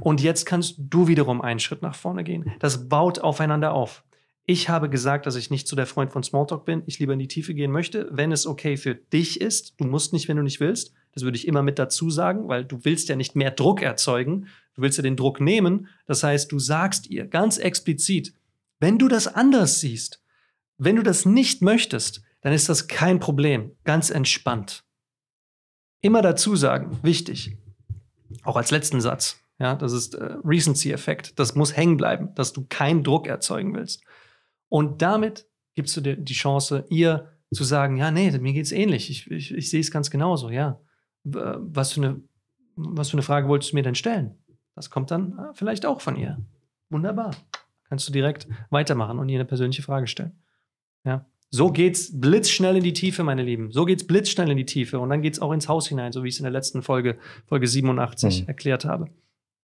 [0.02, 2.52] Und jetzt kannst du wiederum einen Schritt nach vorne gehen.
[2.60, 4.04] Das baut aufeinander auf.
[4.50, 6.82] Ich habe gesagt, dass ich nicht so der Freund von Smalltalk bin.
[6.88, 9.80] Ich lieber in die Tiefe gehen möchte, wenn es okay für dich ist.
[9.80, 10.92] Du musst nicht, wenn du nicht willst.
[11.14, 14.48] Das würde ich immer mit dazu sagen, weil du willst ja nicht mehr Druck erzeugen.
[14.74, 15.88] Du willst ja den Druck nehmen.
[16.08, 18.34] Das heißt, du sagst ihr ganz explizit,
[18.80, 20.20] wenn du das anders siehst,
[20.80, 23.74] wenn du das nicht möchtest, dann ist das kein Problem.
[23.84, 24.84] Ganz entspannt.
[26.02, 27.56] Immer dazu sagen, wichtig.
[28.42, 29.40] Auch als letzten Satz.
[29.60, 31.38] Ja, das ist äh, Recency-Effekt.
[31.38, 34.02] Das muss hängen bleiben, dass du keinen Druck erzeugen willst.
[34.70, 39.10] Und damit gibst du dir die Chance, ihr zu sagen, ja, nee, mir geht's ähnlich.
[39.10, 40.80] Ich, ich, ich sehe es ganz genauso, ja.
[41.24, 42.22] Was für, eine,
[42.76, 44.36] was für eine Frage wolltest du mir denn stellen?
[44.76, 46.40] Das kommt dann ah, vielleicht auch von ihr.
[46.90, 47.36] Wunderbar.
[47.90, 50.40] Kannst du direkt weitermachen und ihr eine persönliche Frage stellen.
[51.04, 51.26] Ja.
[51.52, 53.72] So geht's blitzschnell in die Tiefe, meine Lieben.
[53.72, 55.00] So geht's blitzschnell in die Tiefe.
[55.00, 57.18] Und dann geht's auch ins Haus hinein, so wie ich es in der letzten Folge,
[57.48, 58.48] Folge 87, mhm.
[58.48, 59.08] erklärt habe.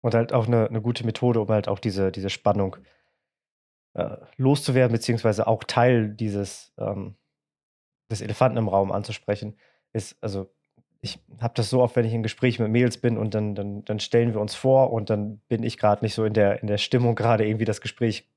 [0.02, 2.78] Und halt auch eine, eine gute Methode, um halt auch diese, diese Spannung
[3.94, 7.16] äh, loszuwerden, beziehungsweise auch Teil dieses ähm,
[8.10, 9.58] des Elefanten im Raum anzusprechen,
[9.94, 10.52] ist, also
[11.02, 13.84] ich habe das so oft, wenn ich in Gesprächen mit Mädels bin und dann, dann,
[13.84, 16.68] dann stellen wir uns vor und dann bin ich gerade nicht so in der, in
[16.68, 18.32] der Stimmung, gerade irgendwie das Gespräch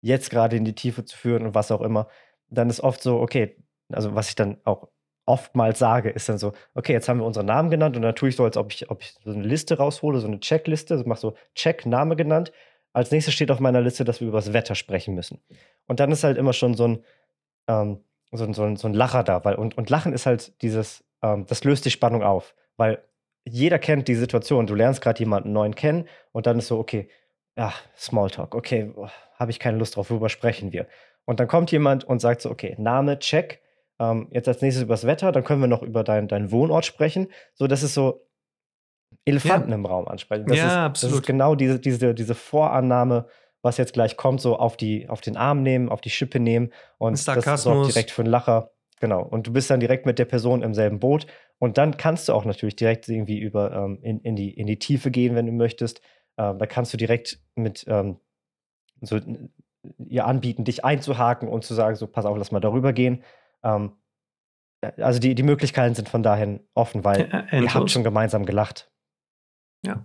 [0.00, 2.08] jetzt gerade in die Tiefe zu führen und was auch immer.
[2.50, 3.56] Dann ist oft so, okay,
[3.90, 4.88] also was ich dann auch
[5.24, 8.30] oftmals sage, ist dann so, okay, jetzt haben wir unseren Namen genannt und dann tue
[8.30, 11.06] ich so, als ob ich, ob ich so eine Liste raushole, so eine Checkliste, also
[11.06, 12.50] mache so Check, Name genannt.
[12.98, 15.40] Als nächstes steht auf meiner Liste, dass wir über das Wetter sprechen müssen.
[15.86, 17.04] Und dann ist halt immer schon so ein,
[17.68, 18.00] ähm,
[18.32, 21.04] so, ein, so, ein, so ein Lacher da, weil, und, und Lachen ist halt dieses,
[21.22, 22.98] ähm, das löst die Spannung auf, weil
[23.44, 24.66] jeder kennt die Situation.
[24.66, 27.08] Du lernst gerade jemanden neuen kennen und dann ist so, okay,
[27.56, 28.92] ja, Smalltalk, okay,
[29.38, 30.88] habe ich keine Lust drauf, worüber sprechen wir?
[31.24, 33.60] Und dann kommt jemand und sagt so, okay, Name, check,
[34.00, 36.84] ähm, jetzt als nächstes über das Wetter, dann können wir noch über deinen dein Wohnort
[36.84, 37.28] sprechen.
[37.54, 38.27] So, das ist so
[39.28, 39.74] Elefanten ja.
[39.76, 40.46] im Raum ansprechen.
[40.46, 41.12] Das ja, ist, absolut.
[41.12, 43.26] Das ist genau diese, diese, diese Vorannahme,
[43.62, 46.72] was jetzt gleich kommt, so auf, die, auf den Arm nehmen, auf die Schippe nehmen
[46.98, 48.70] und das sorgt direkt für einen Lacher.
[49.00, 49.22] Genau.
[49.22, 51.26] Und du bist dann direkt mit der Person im selben Boot.
[51.58, 54.78] Und dann kannst du auch natürlich direkt irgendwie über ähm, in, in, die, in die
[54.78, 56.00] Tiefe gehen, wenn du möchtest.
[56.36, 58.18] Ähm, da kannst du direkt mit ähm,
[59.00, 59.20] so
[60.04, 63.22] ihr anbieten, dich einzuhaken und zu sagen, so pass auf, lass mal darüber gehen.
[63.62, 63.92] Ähm,
[64.80, 68.46] äh, also die, die Möglichkeiten sind von dahin offen, weil ja, ihr habt schon gemeinsam
[68.46, 68.90] gelacht.
[69.84, 70.04] Ja.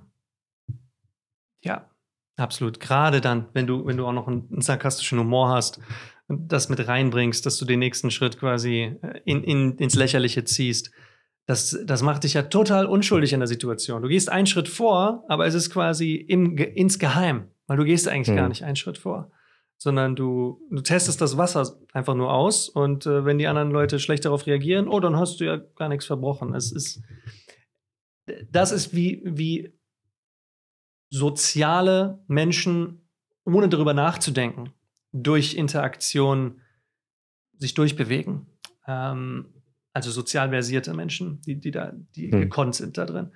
[1.63, 1.89] Ja,
[2.37, 2.79] absolut.
[2.79, 5.79] Gerade dann, wenn du, wenn du auch noch einen, einen sarkastischen Humor hast
[6.27, 10.43] und das mit reinbringst, dass du den nächsten Schritt quasi äh, in, in, ins Lächerliche
[10.43, 10.91] ziehst.
[11.45, 14.01] Das, das macht dich ja total unschuldig in der Situation.
[14.01, 18.29] Du gehst einen Schritt vor, aber es ist quasi im, insgeheim, weil du gehst eigentlich
[18.29, 18.35] hm.
[18.35, 19.31] gar nicht einen Schritt vor
[19.83, 23.99] sondern du, du testest das Wasser einfach nur aus und äh, wenn die anderen Leute
[23.99, 26.55] schlecht darauf reagieren, oh, dann hast du ja gar nichts verbrochen.
[26.55, 27.01] Es ist,
[28.51, 29.73] das ist wie, wie
[31.09, 33.07] soziale Menschen,
[33.45, 34.71] ohne darüber nachzudenken,
[35.11, 36.61] durch Interaktion
[37.57, 38.47] sich durchbewegen.
[38.87, 39.53] Ähm,
[39.93, 42.41] also sozial versierte Menschen, die, die da, die hm.
[42.41, 43.31] gekonnt sind da drin.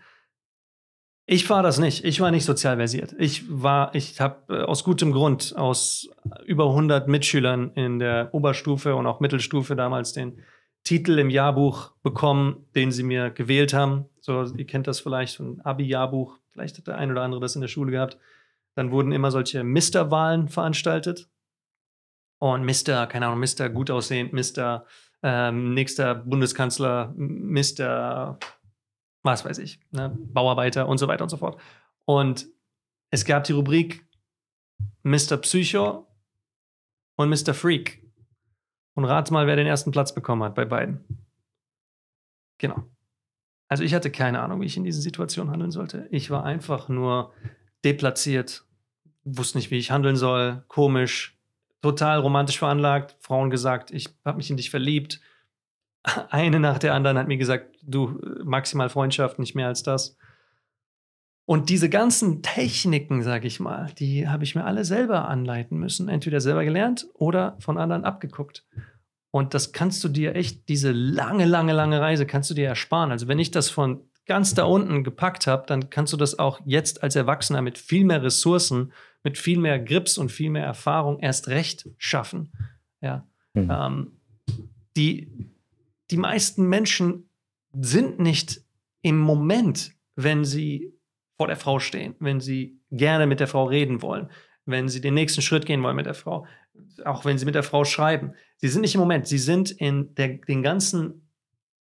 [1.30, 2.06] Ich war das nicht.
[2.06, 3.13] Ich war nicht sozial versiert.
[3.19, 6.10] Ich war, ich habe äh, aus gutem Grund aus
[6.45, 10.39] über 100 Mitschülern in der Oberstufe und auch Mittelstufe damals den
[10.84, 14.06] Titel im Jahrbuch bekommen, den sie mir gewählt haben.
[14.28, 16.38] So, ihr kennt das vielleicht von Abi-Jahrbuch.
[16.50, 18.18] Vielleicht hat der ein oder andere das in der Schule gehabt.
[18.76, 21.30] Dann wurden immer solche Mister-Wahlen veranstaltet.
[22.38, 24.86] Und Mister, keine Ahnung, Mister gut aussehend, Mister
[25.24, 28.38] ähm, nächster Bundeskanzler, Mister
[29.24, 31.58] was weiß ich, ne, Bauarbeiter und so weiter und so fort.
[32.04, 32.48] Und
[33.10, 34.06] es gab die Rubrik
[35.04, 35.38] Mr.
[35.38, 36.06] Psycho
[37.16, 37.54] und Mr.
[37.54, 38.04] Freak.
[38.94, 41.06] Und rat mal, wer den ersten Platz bekommen hat bei beiden.
[42.58, 42.84] Genau.
[43.67, 46.08] Also ich hatte keine Ahnung, wie ich in diesen Situationen handeln sollte.
[46.12, 47.34] Ich war einfach nur
[47.84, 48.65] deplatziert,
[49.23, 51.38] wusste nicht, wie ich handeln soll, komisch,
[51.82, 55.19] total romantisch veranlagt, Frauen gesagt, ich habe mich in dich verliebt.
[56.30, 60.17] Eine nach der anderen hat mir gesagt, du maximal Freundschaft, nicht mehr als das.
[61.45, 66.10] Und diese ganzen Techniken, sag ich mal, die habe ich mir alle selber anleiten müssen.
[66.10, 68.65] Entweder selber gelernt oder von anderen abgeguckt.
[69.38, 73.12] Und das kannst du dir echt, diese lange, lange, lange Reise kannst du dir ersparen.
[73.12, 76.60] Also wenn ich das von ganz da unten gepackt habe, dann kannst du das auch
[76.65, 78.91] jetzt als Erwachsener mit viel mehr Ressourcen,
[79.23, 82.52] mit viel mehr Grips und viel mehr Erfahrung erst recht schaffen.
[83.00, 83.28] Ja.
[83.54, 83.71] Mhm.
[83.71, 84.12] Ähm,
[84.95, 85.32] die,
[86.10, 87.30] die meisten Menschen
[87.80, 88.62] sind nicht
[89.04, 90.95] im Moment, wenn sie
[91.38, 94.32] vor der Frau stehen, wenn sie gerne mit der Frau reden wollen,
[94.65, 96.47] wenn sie den nächsten Schritt gehen wollen mit der Frau,
[97.06, 98.34] auch wenn sie mit der Frau schreiben.
[98.58, 101.30] Sie sind nicht im Moment, sie sind in der, den ganzen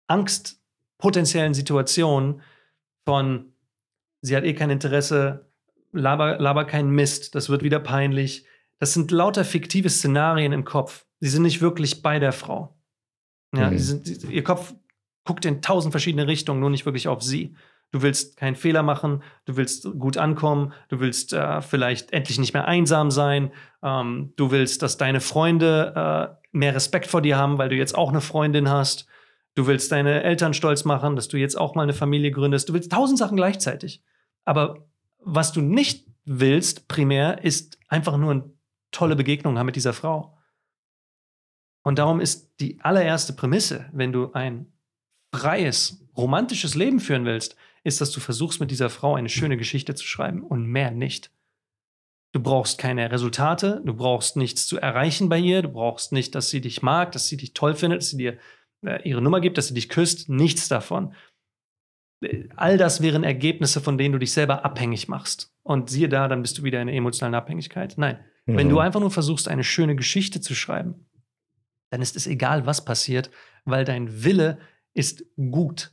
[0.07, 2.43] angstpotenziellen Situationen
[3.05, 3.53] von,
[4.21, 5.47] sie hat eh kein Interesse,
[5.93, 8.47] laber, laber keinen Mist, das wird wieder peinlich.
[8.79, 11.07] Das sind lauter fiktive Szenarien im Kopf.
[11.21, 12.77] Sie sind nicht wirklich bei der Frau.
[13.55, 13.79] Ja, mhm.
[13.79, 14.75] sind, ihr Kopf
[15.25, 17.55] guckt in tausend verschiedene Richtungen, nur nicht wirklich auf sie.
[17.91, 22.53] Du willst keinen Fehler machen, du willst gut ankommen, du willst äh, vielleicht endlich nicht
[22.53, 23.51] mehr einsam sein,
[23.83, 25.95] ähm, du willst, dass deine Freunde
[26.45, 29.07] äh, mehr Respekt vor dir haben, weil du jetzt auch eine Freundin hast.
[29.55, 32.69] Du willst deine Eltern stolz machen, dass du jetzt auch mal eine Familie gründest.
[32.69, 34.03] Du willst tausend Sachen gleichzeitig.
[34.45, 34.87] Aber
[35.19, 38.51] was du nicht willst, primär, ist einfach nur eine
[38.93, 40.37] tolle Begegnung haben mit dieser Frau.
[41.83, 44.73] Und darum ist die allererste Prämisse, wenn du ein
[45.33, 49.95] freies, romantisches Leben führen willst, ist, dass du versuchst, mit dieser Frau eine schöne Geschichte
[49.95, 51.31] zu schreiben und mehr nicht.
[52.33, 56.51] Du brauchst keine Resultate, du brauchst nichts zu erreichen bei ihr, du brauchst nicht, dass
[56.51, 58.39] sie dich mag, dass sie dich toll findet, dass sie dir
[58.85, 61.15] äh, ihre Nummer gibt, dass sie dich küsst, nichts davon.
[62.21, 65.55] Äh, all das wären Ergebnisse, von denen du dich selber abhängig machst.
[65.63, 67.95] Und siehe da, dann bist du wieder in einer emotionalen Abhängigkeit.
[67.97, 68.57] Nein, mhm.
[68.57, 68.83] wenn du mhm.
[68.83, 71.07] einfach nur versuchst, eine schöne Geschichte zu schreiben,
[71.91, 73.31] dann ist es egal, was passiert,
[73.65, 74.59] weil dein Wille
[74.95, 75.93] ist gut.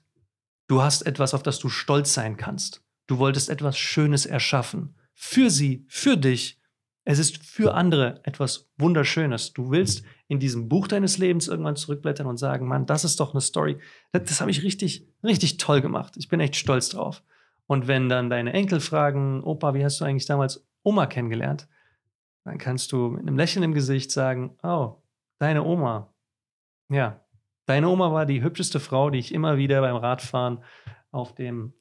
[0.68, 2.84] Du hast etwas, auf das du stolz sein kannst.
[3.08, 4.96] Du wolltest etwas Schönes erschaffen.
[5.14, 6.60] Für sie, für dich.
[7.04, 9.54] Es ist für andere etwas Wunderschönes.
[9.54, 13.34] Du willst in diesem Buch deines Lebens irgendwann zurückblättern und sagen, Mann, das ist doch
[13.34, 13.78] eine Story.
[14.12, 16.16] Das, das habe ich richtig, richtig toll gemacht.
[16.18, 17.22] Ich bin echt stolz drauf.
[17.68, 21.68] Und wenn dann deine Enkel fragen, Opa, wie hast du eigentlich damals Oma kennengelernt?
[22.44, 24.96] Dann kannst du mit einem Lächeln im Gesicht sagen, oh,
[25.38, 26.12] deine Oma.
[26.90, 27.25] Ja,
[27.66, 30.64] Deine Oma war die hübscheste Frau, die ich immer wieder beim Radfahren
[31.12, 31.74] auf dem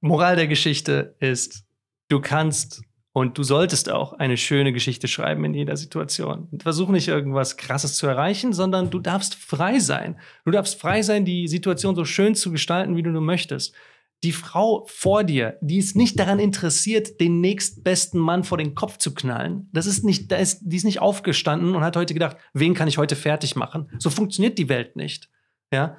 [0.00, 1.64] Moral der Geschichte ist,
[2.08, 2.82] du kannst
[3.18, 6.46] und du solltest auch eine schöne Geschichte schreiben in jeder Situation.
[6.62, 10.20] Versuch nicht irgendwas Krasses zu erreichen, sondern du darfst frei sein.
[10.44, 13.74] Du darfst frei sein, die Situation so schön zu gestalten, wie du nur möchtest.
[14.22, 18.98] Die Frau vor dir, die ist nicht daran interessiert, den nächstbesten Mann vor den Kopf
[18.98, 19.68] zu knallen.
[19.72, 22.86] Das ist nicht, da ist, die ist nicht aufgestanden und hat heute gedacht, wen kann
[22.86, 23.90] ich heute fertig machen?
[23.98, 25.28] So funktioniert die Welt nicht.
[25.72, 25.96] Ja?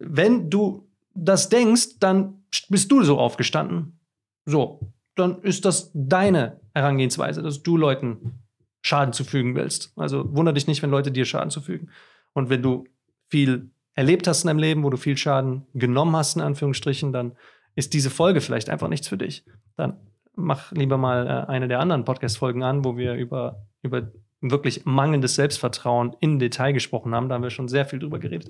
[0.00, 4.00] Wenn du das denkst, dann bist du so aufgestanden.
[4.44, 4.80] So,
[5.18, 8.40] dann ist das deine Herangehensweise, dass du Leuten
[8.82, 9.92] Schaden zufügen willst.
[9.96, 11.90] Also wundere dich nicht, wenn Leute dir Schaden zufügen.
[12.32, 12.84] Und wenn du
[13.28, 17.32] viel erlebt hast in deinem Leben, wo du viel Schaden genommen hast, in Anführungsstrichen, dann
[17.74, 19.44] ist diese Folge vielleicht einfach nichts für dich.
[19.76, 19.96] Dann
[20.34, 25.34] mach lieber mal äh, eine der anderen Podcast-Folgen an, wo wir über, über wirklich mangelndes
[25.34, 27.28] Selbstvertrauen in Detail gesprochen haben.
[27.28, 28.48] Da haben wir schon sehr viel drüber geredet.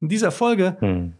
[0.00, 1.14] In dieser Folge hm.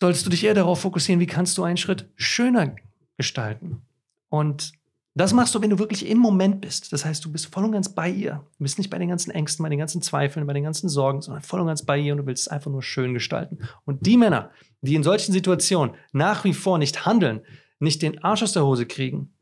[0.00, 2.76] solltest du dich eher darauf fokussieren, wie kannst du einen Schritt schöner
[3.16, 3.82] gestalten.
[4.28, 4.72] Und
[5.18, 6.92] Das machst du, wenn du wirklich im Moment bist.
[6.92, 8.46] Das heißt, du bist voll und ganz bei ihr.
[8.56, 11.22] Du bist nicht bei den ganzen Ängsten, bei den ganzen Zweifeln, bei den ganzen Sorgen,
[11.22, 13.58] sondern voll und ganz bei ihr und du willst es einfach nur schön gestalten.
[13.84, 17.40] Und die Männer, die in solchen Situationen nach wie vor nicht handeln,
[17.80, 19.34] nicht den Arsch aus der Hose kriegen,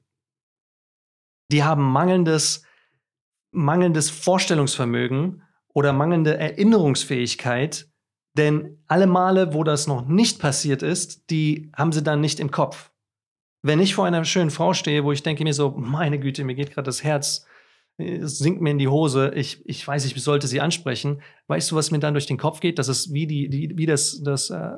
[1.52, 2.62] die haben mangelndes,
[3.50, 5.42] mangelndes Vorstellungsvermögen
[5.74, 7.86] oder mangelnde Erinnerungsfähigkeit.
[8.38, 12.50] Denn alle Male, wo das noch nicht passiert ist, die haben sie dann nicht im
[12.50, 12.92] Kopf.
[13.66, 16.54] Wenn ich vor einer schönen Frau stehe, wo ich denke mir so, meine Güte, mir
[16.54, 17.46] geht gerade das Herz,
[17.98, 21.20] es sinkt mir in die Hose, ich, ich weiß, ich sollte sie ansprechen.
[21.48, 22.78] Weißt du, was mir dann durch den Kopf geht?
[22.78, 24.76] Das ist wie die, die wie das, das, äh,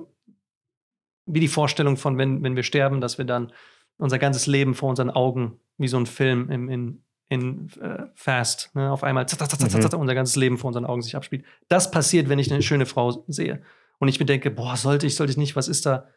[1.26, 3.52] wie die Vorstellung von, wenn, wenn wir sterben, dass wir dann
[3.98, 8.74] unser ganzes Leben vor unseren Augen, wie so ein Film im, in, in äh, Fast,
[8.74, 10.00] ne, auf einmal zat, zat, zat, mhm.
[10.00, 11.44] unser ganzes Leben vor unseren Augen sich abspielt.
[11.68, 13.60] Das passiert, wenn ich eine schöne Frau sehe.
[13.98, 16.08] Und ich mir denke, boah, sollte ich, sollte ich nicht, was ist da?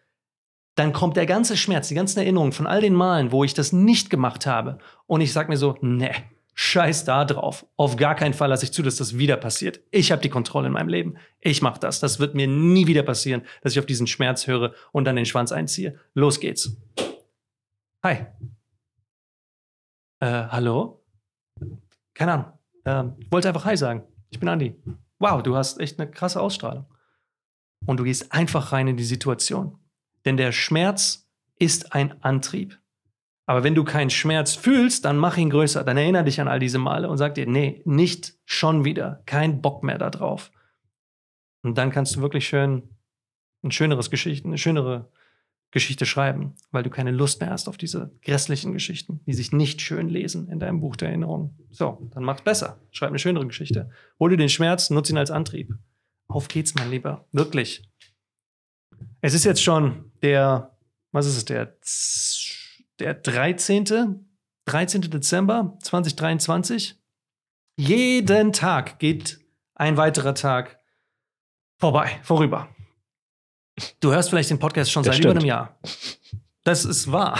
[0.76, 3.74] Dann kommt der ganze Schmerz, die ganzen Erinnerungen von all den Malen, wo ich das
[3.74, 4.78] nicht gemacht habe.
[5.06, 6.12] Und ich sage mir so, ne,
[6.54, 7.66] scheiß da drauf.
[7.76, 9.82] Auf gar keinen Fall lasse ich zu, dass das wieder passiert.
[9.92, 11.18] Ich habe die Kontrolle in meinem Leben.
[11.40, 12.00] Ich mache das.
[12.00, 15.26] Das wird mir nie wieder passieren, dass ich auf diesen Schmerz höre und dann den
[15.26, 16.00] Schwanz einziehe.
[16.14, 16.78] Los geht's.
[18.04, 18.26] Hi.
[20.20, 21.04] Äh, hallo?
[22.14, 22.46] Keine Ahnung.
[22.86, 24.04] Ähm, wollte einfach Hi sagen.
[24.30, 24.76] Ich bin Andi.
[25.20, 26.86] Wow, du hast echt eine krasse Ausstrahlung.
[27.86, 29.78] Und du gehst einfach rein in die Situation.
[30.26, 32.78] Denn der Schmerz ist ein Antrieb.
[33.46, 35.84] Aber wenn du keinen Schmerz fühlst, dann mach ihn größer.
[35.84, 39.24] Dann erinnere dich an all diese Male und sag dir, nee, nicht schon wieder.
[39.26, 40.52] Kein Bock mehr darauf.
[41.64, 42.84] Und dann kannst du wirklich schön
[43.64, 45.10] ein schöneres Geschichte, eine schönere
[45.72, 49.82] Geschichte schreiben, weil du keine Lust mehr hast auf diese grässlichen Geschichten, die sich nicht
[49.82, 51.58] schön lesen in deinem Buch der Erinnerungen.
[51.70, 52.80] So, dann mach's besser.
[52.92, 53.90] Schreib eine schönere Geschichte.
[54.20, 55.74] Hol dir den Schmerz, nutze ihn als Antrieb.
[56.28, 57.26] Auf geht's, mein Lieber.
[57.32, 57.84] Wirklich.
[59.22, 60.76] Es ist jetzt schon der,
[61.12, 61.78] was ist es, der,
[63.00, 64.26] der 13.
[64.66, 65.02] 13.
[65.02, 66.96] Dezember 2023.
[67.78, 69.40] Jeden Tag geht
[69.76, 70.80] ein weiterer Tag
[71.78, 72.70] vorbei, vorüber.
[74.00, 75.34] Du hörst vielleicht den Podcast schon das seit stimmt.
[75.34, 75.80] über einem Jahr.
[76.64, 77.40] Das ist wahr.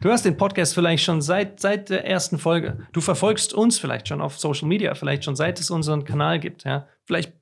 [0.00, 2.86] Du hörst den Podcast vielleicht schon seit, seit der ersten Folge.
[2.92, 6.64] Du verfolgst uns vielleicht schon auf Social Media, vielleicht schon seit es unseren Kanal gibt.
[6.64, 6.86] Ja?
[7.04, 7.32] Vielleicht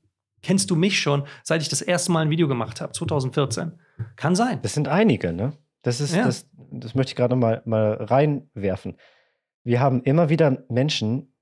[0.42, 3.72] kennst du mich schon, seit ich das erste Mal ein Video gemacht habe, 2014.
[4.16, 4.60] Kann sein.
[4.62, 5.52] Das sind einige, ne?
[5.82, 6.24] Das ist, ja.
[6.24, 8.96] das, das möchte ich gerade mal, mal reinwerfen.
[9.62, 11.34] Wir haben immer wieder Menschen,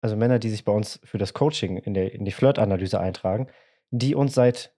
[0.00, 3.48] also Männer, die sich bei uns für das Coaching in, der, in die Flirt-Analyse eintragen,
[3.90, 4.74] die uns seit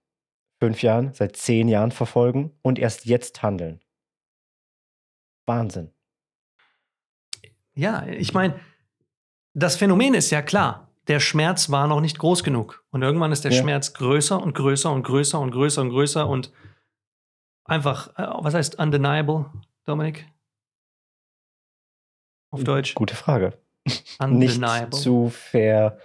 [0.59, 3.81] fünf Jahren, seit zehn Jahren verfolgen und erst jetzt handeln.
[5.47, 5.91] Wahnsinn.
[7.75, 8.59] Ja, ich meine,
[9.53, 12.85] das Phänomen ist ja klar der Schmerz war noch nicht groß genug.
[12.91, 13.61] Und irgendwann ist der ja.
[13.61, 16.53] Schmerz größer und größer und größer und größer und größer und
[17.65, 19.47] einfach, äh, was heißt undeniable,
[19.85, 20.27] Dominik?
[22.51, 22.95] Auf Deutsch?
[22.95, 23.59] Gute Frage.
[24.19, 24.89] Undeniable.
[24.91, 25.99] Nicht zu ver.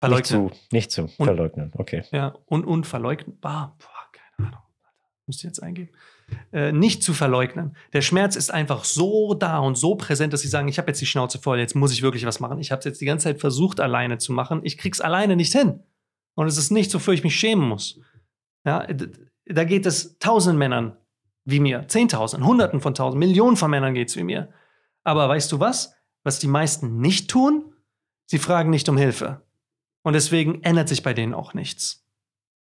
[0.00, 0.16] Verleugnen.
[0.20, 2.04] Nicht zu, nicht zu verleugnen, okay.
[2.10, 3.76] Ja, und unverleugnbar.
[3.78, 4.62] Boah, keine Ahnung.
[5.26, 5.92] Müsste jetzt eingeben.
[6.52, 7.76] Äh, nicht zu verleugnen.
[7.92, 11.00] Der Schmerz ist einfach so da und so präsent, dass sie sagen, ich habe jetzt
[11.00, 12.58] die Schnauze voll, jetzt muss ich wirklich was machen.
[12.58, 14.60] Ich habe es jetzt die ganze Zeit versucht, alleine zu machen.
[14.62, 15.80] Ich krieg's alleine nicht hin.
[16.34, 18.00] Und es ist nicht, wofür ich mich schämen muss.
[18.64, 18.86] Ja,
[19.46, 20.96] da geht es tausenden Männern
[21.44, 24.52] wie mir, zehntausend, hunderten von tausend, Millionen von Männern geht es wie mir.
[25.04, 25.94] Aber weißt du was?
[26.22, 27.74] Was die meisten nicht tun?
[28.26, 29.42] Sie fragen nicht um Hilfe.
[30.02, 32.01] Und deswegen ändert sich bei denen auch nichts.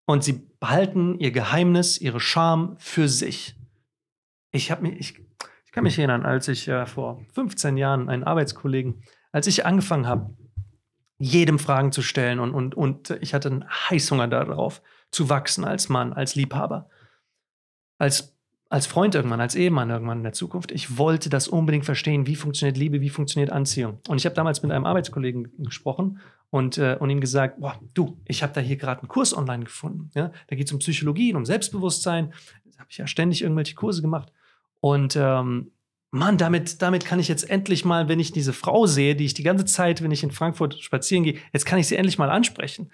[0.07, 3.57] Und sie behalten ihr Geheimnis, ihre Scham für sich.
[4.53, 5.19] Ich habe mich, ich,
[5.65, 10.07] ich, kann mich erinnern, als ich äh, vor 15 Jahren einen Arbeitskollegen, als ich angefangen
[10.07, 10.35] habe,
[11.19, 15.89] jedem Fragen zu stellen und, und, und ich hatte einen Heißhunger darauf, zu wachsen als
[15.89, 16.89] Mann, als Liebhaber,
[17.99, 18.30] als,
[18.71, 20.71] als Freund irgendwann, als Ehemann irgendwann in der Zukunft.
[20.71, 23.99] Ich wollte das unbedingt verstehen, wie funktioniert Liebe, wie funktioniert Anziehung.
[24.09, 28.17] Und ich habe damals mit einem Arbeitskollegen gesprochen und, äh, und ihm gesagt, boah, du,
[28.27, 30.11] ich habe da hier gerade einen Kurs online gefunden.
[30.15, 30.31] Ja?
[30.47, 32.33] Da geht es um Psychologie und um Selbstbewusstsein.
[32.73, 34.33] Da habe ich ja ständig irgendwelche Kurse gemacht.
[34.79, 35.73] Und ähm,
[36.13, 39.35] Mann, damit, damit kann ich jetzt endlich mal, wenn ich diese Frau sehe, die ich
[39.35, 42.31] die ganze Zeit, wenn ich in Frankfurt spazieren gehe, jetzt kann ich sie endlich mal
[42.31, 42.91] ansprechen.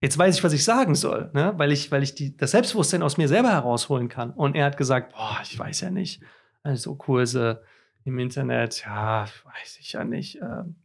[0.00, 1.54] Jetzt weiß ich, was ich sagen soll, ne?
[1.56, 4.30] weil ich, weil ich die, das Selbstbewusstsein aus mir selber herausholen kann.
[4.30, 6.22] Und er hat gesagt, boah, ich weiß ja nicht.
[6.62, 7.62] Also Kurse
[8.04, 10.36] im Internet, ja, weiß ich ja nicht.
[10.36, 10.76] Ähm.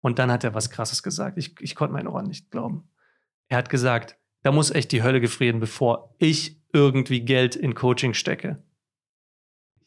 [0.00, 1.38] Und dann hat er was Krasses gesagt.
[1.38, 2.88] Ich, ich konnte meinen Ohren nicht glauben.
[3.48, 8.14] Er hat gesagt, da muss echt die Hölle gefrieren, bevor ich irgendwie Geld in Coaching
[8.14, 8.62] stecke.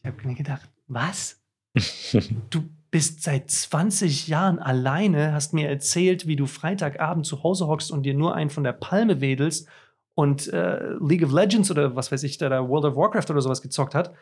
[0.01, 1.41] Ich habe mir gedacht, was?
[2.49, 7.91] du bist seit 20 Jahren alleine, hast mir erzählt, wie du Freitagabend zu Hause hockst
[7.91, 9.67] und dir nur einen von der Palme wedelst
[10.13, 13.61] und äh, League of Legends oder was weiß ich, da World of Warcraft oder sowas
[13.61, 14.13] gezockt hat.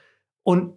[0.41, 0.73] Und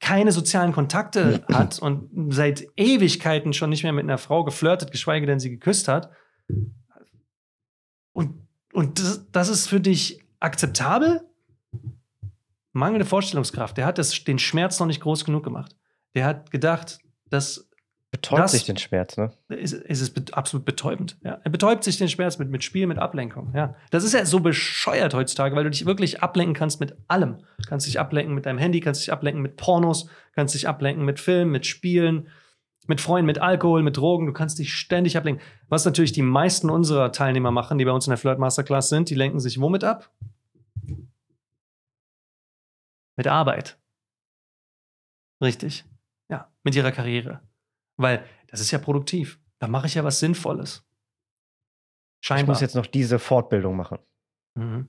[0.00, 5.24] keine sozialen Kontakte hat und seit Ewigkeiten schon nicht mehr mit einer Frau geflirtet, geschweige
[5.24, 6.10] denn sie geküsst hat.
[8.12, 11.20] Und, und das, das ist für dich akzeptabel?
[12.72, 13.76] Mangelnde Vorstellungskraft.
[13.76, 15.76] Der hat das, den Schmerz noch nicht groß genug gemacht.
[16.16, 16.98] Der hat gedacht,
[17.30, 17.66] dass
[18.12, 19.30] Betäubt Das- sich den Schmerz, ne?
[19.50, 21.16] ist, ist es bet- absolut betäubend.
[21.22, 21.40] Ja.
[21.44, 23.52] Er betäubt sich den Schmerz mit, mit Spiel, mit Ablenkung.
[23.54, 23.76] Ja.
[23.92, 27.38] Das ist ja so bescheuert heutzutage, weil du dich wirklich ablenken kannst mit allem.
[27.58, 31.04] Du kannst dich ablenken mit deinem Handy, kannst dich ablenken mit Pornos, kannst dich ablenken
[31.04, 32.26] mit Filmen, mit Spielen,
[32.88, 34.26] mit Freunden, mit Alkohol, mit Drogen.
[34.26, 35.40] Du kannst dich ständig ablenken.
[35.68, 39.08] Was natürlich die meisten unserer Teilnehmer machen, die bei uns in der Flirt Masterclass sind,
[39.08, 40.10] die lenken sich womit ab?
[43.14, 43.78] Mit Arbeit.
[45.40, 45.84] Richtig.
[46.30, 47.42] Ja, mit ihrer Karriere.
[47.96, 49.40] Weil das ist ja produktiv.
[49.58, 50.86] Da mache ich ja was Sinnvolles.
[52.22, 52.54] Ich Scheinbar.
[52.54, 53.98] muss jetzt noch diese Fortbildung machen.
[54.54, 54.88] mhm.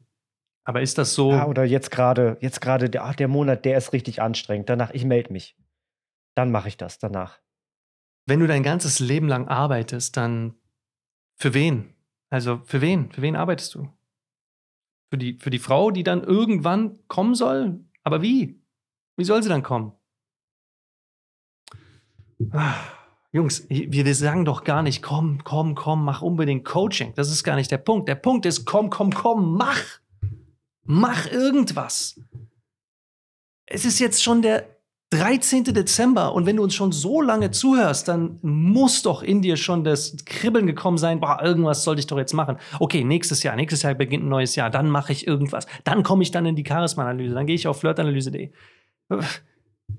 [0.63, 1.31] Aber ist das so?
[1.31, 4.69] Ah, oder jetzt gerade, jetzt gerade, der, ah, der Monat, der ist richtig anstrengend.
[4.69, 5.57] Danach, ich melde mich.
[6.35, 7.39] Dann mache ich das danach.
[8.27, 10.53] wenn du dein ganzes Leben lang arbeitest, dann
[11.37, 11.95] für wen?
[12.29, 13.11] Also für wen?
[13.11, 13.89] Für wen arbeitest du?
[15.09, 17.83] Für die, für die Frau, die dann irgendwann kommen soll?
[18.03, 18.61] Aber wie?
[19.17, 19.93] Wie soll sie dann kommen?
[22.51, 22.75] Ah,
[23.31, 27.13] Jungs, wir, wir sagen doch gar nicht, komm, komm, komm, mach unbedingt Coaching.
[27.15, 28.09] Das ist gar nicht der Punkt.
[28.09, 29.81] Der Punkt ist, komm, komm, komm, mach.
[30.83, 32.19] Mach irgendwas.
[33.65, 34.65] Es ist jetzt schon der
[35.11, 35.65] 13.
[35.65, 39.83] Dezember und wenn du uns schon so lange zuhörst, dann muss doch in dir schon
[39.83, 42.57] das Kribbeln gekommen sein, boah, irgendwas sollte ich doch jetzt machen.
[42.79, 45.67] Okay, nächstes Jahr, nächstes Jahr beginnt ein neues Jahr, dann mache ich irgendwas.
[45.83, 48.51] Dann komme ich dann in die Charisma-Analyse, dann gehe ich auf flirtanalyse.de.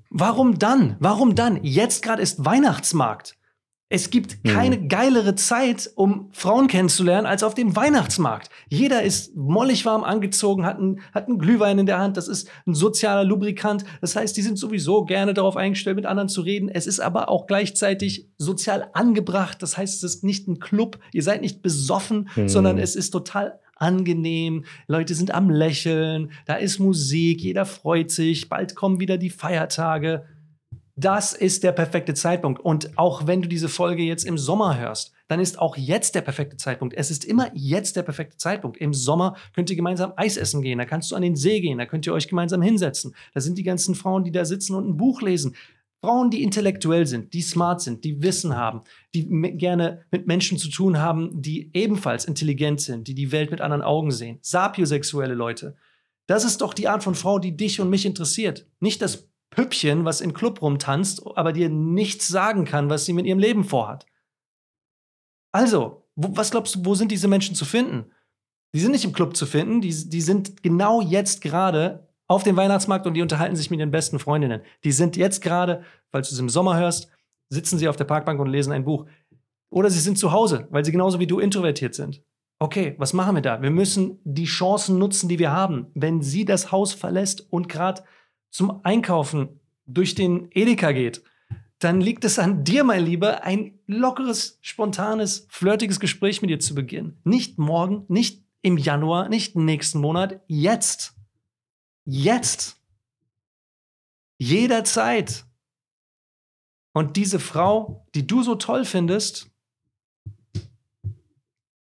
[0.09, 0.95] Warum dann?
[0.99, 1.59] Warum dann?
[1.63, 3.35] Jetzt gerade ist Weihnachtsmarkt.
[3.89, 8.49] Es gibt keine geilere Zeit, um Frauen kennenzulernen, als auf dem Weihnachtsmarkt.
[8.67, 12.17] Jeder ist mollig warm angezogen, hat einen, hat einen Glühwein in der Hand.
[12.17, 13.85] Das ist ein sozialer Lubrikant.
[14.01, 16.69] Das heißt, die sind sowieso gerne darauf eingestellt, mit anderen zu reden.
[16.69, 19.61] Es ist aber auch gleichzeitig sozial angebracht.
[19.61, 20.97] Das heißt, es ist nicht ein Club.
[21.11, 22.49] Ihr seid nicht besoffen, Hm.
[22.49, 24.65] sondern es ist total angenehm.
[24.87, 26.31] Leute sind am Lächeln.
[26.45, 27.41] Da ist Musik.
[27.41, 28.49] Jeder freut sich.
[28.49, 30.25] Bald kommen wieder die Feiertage.
[30.95, 32.61] Das ist der perfekte Zeitpunkt.
[32.61, 36.21] Und auch wenn du diese Folge jetzt im Sommer hörst, dann ist auch jetzt der
[36.21, 36.93] perfekte Zeitpunkt.
[36.95, 38.77] Es ist immer jetzt der perfekte Zeitpunkt.
[38.77, 41.79] Im Sommer könnt ihr gemeinsam Eis essen gehen, da kannst du an den See gehen,
[41.79, 43.15] da könnt ihr euch gemeinsam hinsetzen.
[43.33, 45.55] Da sind die ganzen Frauen, die da sitzen und ein Buch lesen.
[46.03, 48.81] Frauen, die intellektuell sind, die smart sind, die Wissen haben,
[49.15, 49.25] die
[49.57, 53.81] gerne mit Menschen zu tun haben, die ebenfalls intelligent sind, die die Welt mit anderen
[53.81, 54.37] Augen sehen.
[54.41, 55.77] Sapiosexuelle Leute.
[56.27, 58.67] Das ist doch die Art von Frau, die dich und mich interessiert.
[58.81, 63.25] Nicht das Püppchen, was im Club rumtanzt, aber dir nichts sagen kann, was sie mit
[63.25, 64.05] ihrem Leben vorhat.
[65.53, 68.11] Also, wo, was glaubst du, wo sind diese Menschen zu finden?
[68.75, 72.55] Die sind nicht im Club zu finden, die, die sind genau jetzt gerade auf dem
[72.55, 74.61] Weihnachtsmarkt und die unterhalten sich mit ihren besten Freundinnen.
[74.83, 77.09] Die sind jetzt gerade, falls du es im Sommer hörst,
[77.49, 79.05] sitzen sie auf der Parkbank und lesen ein Buch.
[79.69, 82.21] Oder sie sind zu Hause, weil sie genauso wie du introvertiert sind.
[82.59, 83.61] Okay, was machen wir da?
[83.61, 85.87] Wir müssen die Chancen nutzen, die wir haben.
[85.95, 88.03] Wenn sie das Haus verlässt und gerade
[88.51, 91.23] zum Einkaufen durch den Edeka geht,
[91.79, 96.75] dann liegt es an dir, mein Lieber, ein lockeres, spontanes, flirtiges Gespräch mit dir zu
[96.75, 97.17] beginnen.
[97.25, 101.12] Nicht morgen, nicht im Januar, nicht nächsten Monat, jetzt.
[102.05, 102.79] Jetzt.
[104.39, 105.45] Jederzeit.
[106.93, 109.49] Und diese Frau, die du so toll findest,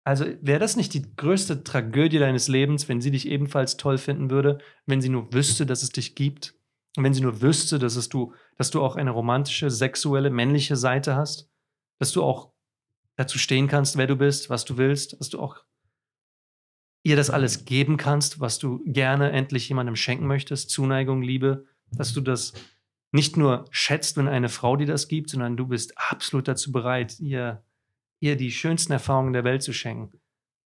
[0.03, 4.30] also wäre das nicht die größte Tragödie deines Lebens, wenn sie dich ebenfalls toll finden
[4.30, 6.55] würde, wenn sie nur wüsste, dass es dich gibt?
[6.95, 10.76] Und wenn sie nur wüsste, dass, es du, dass du auch eine romantische, sexuelle, männliche
[10.76, 11.49] Seite hast?
[11.99, 12.53] Dass du auch
[13.16, 15.63] dazu stehen kannst, wer du bist, was du willst, dass du auch
[17.06, 22.14] ihr das alles geben kannst, was du gerne endlich jemandem schenken möchtest, Zuneigung, Liebe, dass
[22.14, 22.53] du das
[23.12, 27.20] nicht nur schätzt, wenn eine Frau dir das gibt, sondern du bist absolut dazu bereit,
[27.20, 27.64] ihr,
[28.20, 30.20] ihr die schönsten Erfahrungen der Welt zu schenken.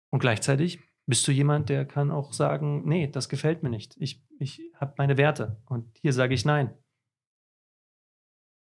[0.10, 3.96] Und gleichzeitig bist du jemand, der kann auch sagen, nee, das gefällt mir nicht.
[3.98, 6.74] Ich, ich habe meine Werte und hier sage ich nein.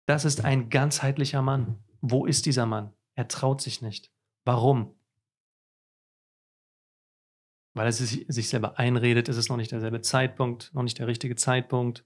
[0.07, 1.77] Das ist ein ganzheitlicher Mann.
[2.01, 2.91] Wo ist dieser Mann?
[3.13, 4.11] Er traut sich nicht.
[4.45, 4.95] Warum?
[7.73, 11.35] Weil er sich, selber einredet, es ist noch nicht derselbe Zeitpunkt, noch nicht der richtige
[11.35, 12.05] Zeitpunkt.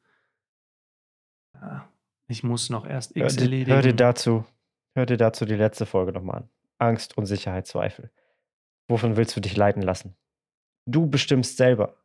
[1.56, 1.90] Ja,
[2.28, 3.72] ich muss noch erst Hör X dir, erledigen.
[3.72, 4.46] hör dir dazu,
[4.94, 6.50] hör dir dazu die letzte Folge nochmal an.
[6.78, 8.12] Angst, Unsicherheit, Zweifel.
[8.88, 10.16] Wovon willst du dich leiten lassen?
[10.86, 11.96] Du bestimmst selber,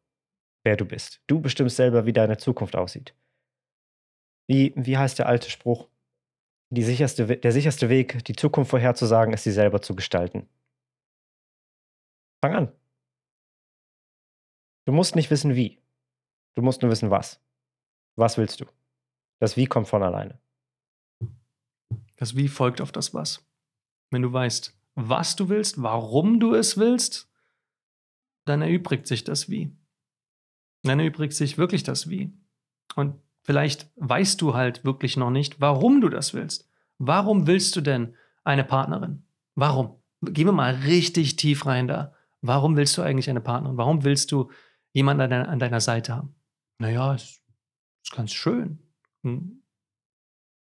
[0.65, 1.21] wer du bist.
[1.27, 3.15] Du bestimmst selber, wie deine Zukunft aussieht.
[4.49, 5.89] Wie, wie heißt der alte Spruch?
[6.73, 10.49] Sicherste, der sicherste Weg, die Zukunft vorherzusagen, ist sie selber zu gestalten.
[12.43, 12.80] Fang an.
[14.91, 15.79] Du musst nicht wissen, wie.
[16.57, 17.41] Du musst nur wissen, was.
[18.17, 18.65] Was willst du?
[19.39, 20.41] Das Wie kommt von alleine.
[22.17, 23.47] Das Wie folgt auf das Was.
[24.11, 27.31] Wenn du weißt, was du willst, warum du es willst,
[28.47, 29.71] dann erübrigt sich das Wie.
[30.83, 32.33] Dann erübrigt sich wirklich das Wie.
[32.97, 36.69] Und vielleicht weißt du halt wirklich noch nicht, warum du das willst.
[36.99, 39.23] Warum willst du denn eine Partnerin?
[39.55, 40.03] Warum?
[40.21, 42.13] Gehen wir mal richtig tief rein da.
[42.43, 43.77] Warum willst du eigentlich eine Partnerin?
[43.77, 44.51] Warum willst du
[44.93, 46.35] jemanden an deiner, an deiner Seite haben?
[46.79, 47.43] Naja, es
[48.03, 48.79] ist ganz schön.
[49.23, 49.63] Hm.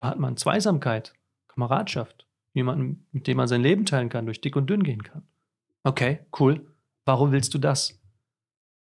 [0.00, 1.14] Da hat man Zweisamkeit,
[1.48, 5.26] Kameradschaft, jemanden, mit dem man sein Leben teilen kann, durch dick und dünn gehen kann.
[5.84, 6.66] Okay, cool.
[7.04, 8.00] Warum willst du das?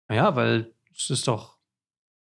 [0.09, 1.59] Naja, weil es ist doch,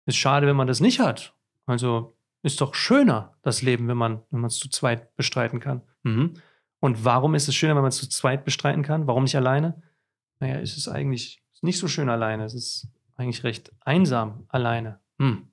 [0.06, 1.34] ist schade, wenn man das nicht hat.
[1.66, 5.82] Also ist doch schöner, das Leben, wenn man es zu zweit bestreiten kann.
[6.02, 6.34] Mhm.
[6.80, 9.06] Und warum ist es schöner, wenn man es zu zweit bestreiten kann?
[9.06, 9.82] Warum nicht alleine?
[10.38, 12.44] Naja, es ist eigentlich nicht so schön alleine.
[12.44, 15.00] Es ist eigentlich recht einsam alleine.
[15.18, 15.50] Hm.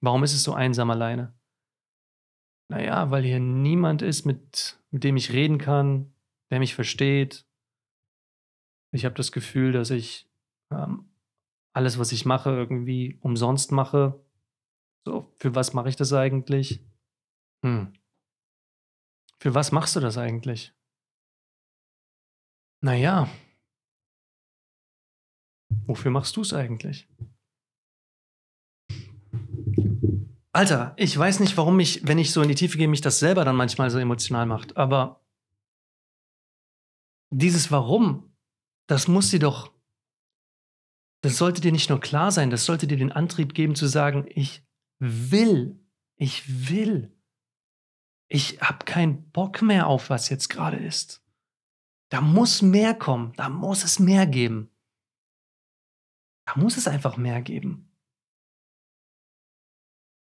[0.00, 1.34] Warum ist es so einsam alleine?
[2.70, 6.12] Naja, weil hier niemand ist, mit, mit dem ich reden kann,
[6.50, 7.46] der mich versteht.
[8.92, 10.28] Ich habe das Gefühl, dass ich
[10.70, 11.08] ähm,
[11.72, 14.20] alles, was ich mache, irgendwie umsonst mache.
[15.04, 16.84] So, für was mache ich das eigentlich?
[17.64, 17.92] Hm.
[19.40, 20.72] Für was machst du das eigentlich?
[22.80, 23.28] Naja,
[25.86, 27.08] wofür machst du es eigentlich?
[30.52, 33.18] Alter, ich weiß nicht, warum mich, wenn ich so in die Tiefe gehe, mich das
[33.18, 35.24] selber dann manchmal so emotional macht, aber
[37.30, 38.34] dieses Warum,
[38.88, 39.72] das muss dir doch,
[41.22, 44.26] das sollte dir nicht nur klar sein, das sollte dir den Antrieb geben zu sagen,
[44.28, 44.64] ich
[44.98, 45.78] will,
[46.16, 47.14] ich will.
[48.30, 51.24] Ich habe keinen Bock mehr auf, was jetzt gerade ist.
[52.10, 54.70] Da muss mehr kommen, da muss es mehr geben.
[56.48, 57.90] Da muss es einfach mehr geben.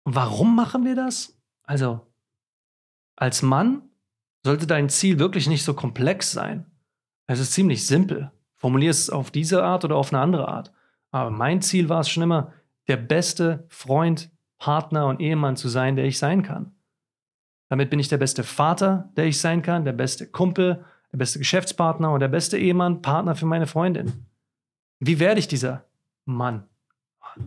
[0.04, 1.40] Warum machen wir das?
[1.64, 2.14] Also,
[3.16, 3.84] als Mann
[4.44, 6.70] sollte dein Ziel wirklich nicht so komplex sein.
[7.28, 8.34] Es ist ziemlich simpel.
[8.58, 10.74] Formulier es auf diese Art oder auf eine andere Art.
[11.12, 12.52] Aber mein Ziel war es schon immer,
[12.90, 16.76] der beste Freund, Partner und Ehemann zu sein, der ich sein kann.
[17.70, 21.40] Damit bin ich der beste Vater, der ich sein kann, der beste Kumpel, der beste
[21.40, 24.26] Geschäftspartner und der beste Ehemann, Partner für meine Freundin.
[25.00, 25.89] Wie werde ich dieser
[26.34, 26.68] Mann?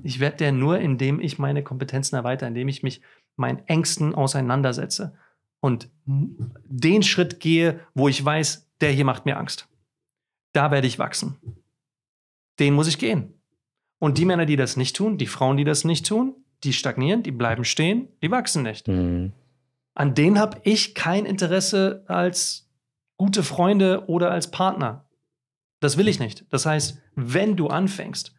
[0.03, 3.01] Ich werde der nur, indem ich meine Kompetenzen erweitere, indem ich mich
[3.37, 5.14] meinen Ängsten auseinandersetze
[5.61, 9.68] und den Schritt gehe, wo ich weiß, der hier macht mir Angst.
[10.53, 11.37] Da werde ich wachsen.
[12.59, 13.35] Den muss ich gehen.
[13.99, 17.22] Und die Männer, die das nicht tun, die Frauen, die das nicht tun, die stagnieren,
[17.22, 18.89] die bleiben stehen, die wachsen nicht.
[18.89, 19.33] Mhm.
[19.95, 22.68] An denen habe ich kein Interesse als
[23.16, 25.07] gute Freunde oder als Partner.
[25.80, 26.45] Das will ich nicht.
[26.51, 28.35] Das heißt, wenn du anfängst,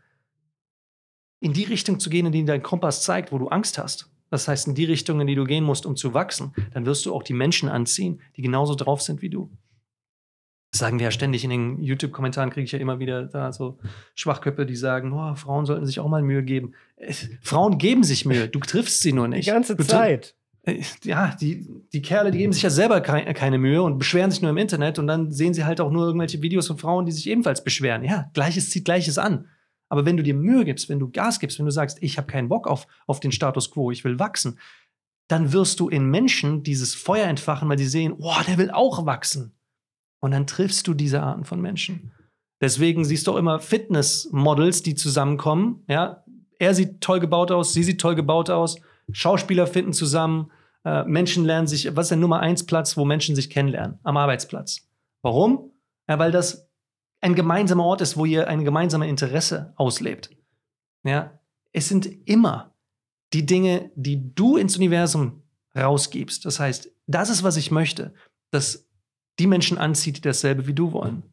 [1.44, 4.10] in die Richtung zu gehen, in die dein Kompass zeigt, wo du Angst hast.
[4.30, 7.06] Das heißt, in die Richtung, in die du gehen musst, um zu wachsen, dann wirst
[7.06, 9.52] du auch die Menschen anziehen, die genauso drauf sind wie du.
[10.72, 13.78] Das sagen wir ja ständig in den YouTube-Kommentaren, kriege ich ja immer wieder da so
[14.16, 16.74] Schwachköpfe, die sagen, oh, Frauen sollten sich auch mal Mühe geben.
[17.42, 19.46] Frauen geben sich Mühe, du triffst sie nur nicht.
[19.46, 20.36] Die ganze Zeit.
[20.64, 24.42] Äh, ja, die, die Kerle, die geben sich ja selber keine Mühe und beschweren sich
[24.42, 27.12] nur im Internet und dann sehen sie halt auch nur irgendwelche Videos von Frauen, die
[27.12, 28.04] sich ebenfalls beschweren.
[28.04, 29.50] Ja, Gleiches zieht Gleiches an.
[29.94, 32.26] Aber wenn du dir Mühe gibst, wenn du Gas gibst, wenn du sagst, ich habe
[32.26, 34.58] keinen Bock auf, auf den Status quo, ich will wachsen,
[35.28, 39.06] dann wirst du in Menschen dieses Feuer entfachen, weil die sehen, oh, der will auch
[39.06, 39.54] wachsen.
[40.20, 42.12] Und dann triffst du diese Arten von Menschen.
[42.60, 45.84] Deswegen siehst du auch immer Fitnessmodels, die zusammenkommen.
[45.88, 46.24] Ja?
[46.58, 48.82] Er sieht toll gebaut aus, sie sieht toll gebaut aus.
[49.12, 50.50] Schauspieler finden zusammen.
[50.86, 54.00] Äh, Menschen lernen sich, was ist der Nummer eins Platz, wo Menschen sich kennenlernen?
[54.02, 54.90] Am Arbeitsplatz.
[55.22, 55.70] Warum?
[56.10, 56.68] Ja, weil das
[57.24, 60.30] ein gemeinsamer Ort ist, wo ihr ein gemeinsames Interesse auslebt.
[61.04, 61.40] Ja,
[61.72, 62.76] es sind immer
[63.32, 65.42] die Dinge, die du ins Universum
[65.76, 66.44] rausgibst.
[66.46, 68.14] Das heißt, das ist, was ich möchte,
[68.52, 68.90] dass
[69.40, 71.24] die Menschen anzieht, die dasselbe wie du wollen.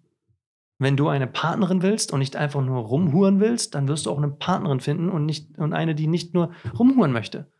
[0.78, 4.18] Wenn du eine Partnerin willst und nicht einfach nur rumhuren willst, dann wirst du auch
[4.18, 7.50] eine Partnerin finden und, nicht, und eine, die nicht nur rumhuren möchte.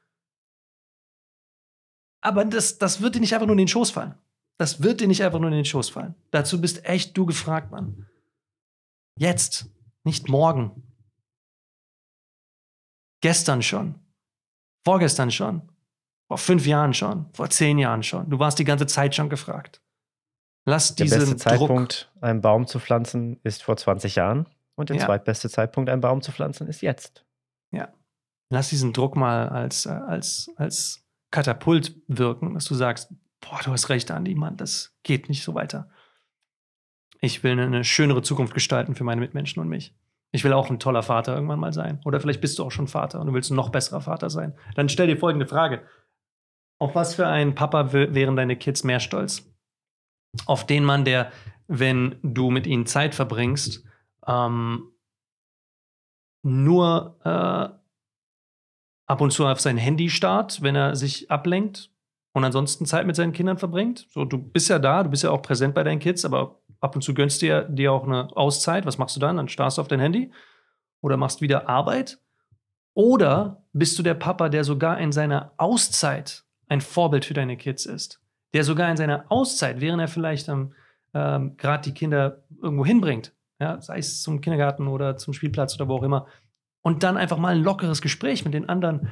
[2.22, 4.14] Aber das, das wird dir nicht einfach nur in den Schoß fallen.
[4.56, 6.14] Das wird dir nicht einfach nur in den Schoß fallen.
[6.30, 8.06] Dazu bist echt du gefragt, Mann.
[9.16, 9.70] Jetzt,
[10.04, 10.82] nicht morgen.
[13.20, 13.98] Gestern schon.
[14.84, 15.70] Vorgestern schon.
[16.28, 17.26] Vor fünf Jahren schon.
[17.32, 18.30] Vor zehn Jahren schon.
[18.30, 19.82] Du warst die ganze Zeit schon gefragt.
[20.64, 24.46] Lass diesen Der beste Zeitpunkt, Druck einen Baum zu pflanzen, ist vor 20 Jahren.
[24.74, 25.06] Und der ja.
[25.06, 27.24] zweitbeste Zeitpunkt, einen Baum zu pflanzen, ist jetzt.
[27.70, 27.92] Ja.
[28.50, 33.72] Lass diesen Druck mal als, äh, als, als Katapult wirken, dass du sagst, boah, du
[33.72, 35.90] hast recht, Andi, Mann, das geht nicht so weiter.
[37.20, 39.94] Ich will eine schönere Zukunft gestalten für meine Mitmenschen und mich.
[40.32, 42.00] Ich will auch ein toller Vater irgendwann mal sein.
[42.04, 44.54] Oder vielleicht bist du auch schon Vater und du willst ein noch besserer Vater sein.
[44.74, 45.82] Dann stell dir folgende Frage.
[46.78, 49.52] Auf was für einen Papa wären deine Kids mehr stolz?
[50.46, 51.32] Auf den Mann, der,
[51.66, 53.84] wenn du mit ihnen Zeit verbringst,
[54.26, 54.92] ähm,
[56.42, 57.80] nur äh,
[59.10, 61.90] ab und zu auf sein Handy starrt, wenn er sich ablenkt
[62.32, 64.06] und ansonsten Zeit mit seinen Kindern verbringt.
[64.10, 66.94] So, du bist ja da, du bist ja auch präsent bei deinen Kids, aber ab
[66.94, 68.86] und zu gönnst dir dir auch eine Auszeit.
[68.86, 69.36] Was machst du dann?
[69.36, 70.32] Dann starrst du auf dein Handy
[71.00, 72.18] oder machst wieder Arbeit.
[72.94, 77.86] Oder bist du der Papa, der sogar in seiner Auszeit ein Vorbild für deine Kids
[77.86, 78.20] ist?
[78.52, 83.80] Der sogar in seiner Auszeit, während er vielleicht ähm, gerade die Kinder irgendwo hinbringt, ja,
[83.80, 86.26] sei es zum Kindergarten oder zum Spielplatz oder wo auch immer,
[86.82, 89.08] und dann einfach mal ein lockeres Gespräch mit den anderen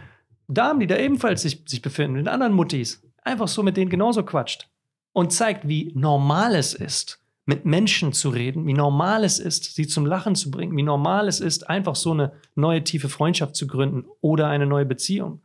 [0.48, 3.90] Damen, die da ebenfalls sich, sich befinden, mit den anderen Muttis, einfach so mit denen
[3.90, 4.68] genauso quatscht
[5.12, 9.86] und zeigt, wie normal es ist, mit Menschen zu reden, wie normal es ist, sie
[9.86, 13.66] zum Lachen zu bringen, wie normal es ist, einfach so eine neue tiefe Freundschaft zu
[13.66, 15.40] gründen oder eine neue Beziehung.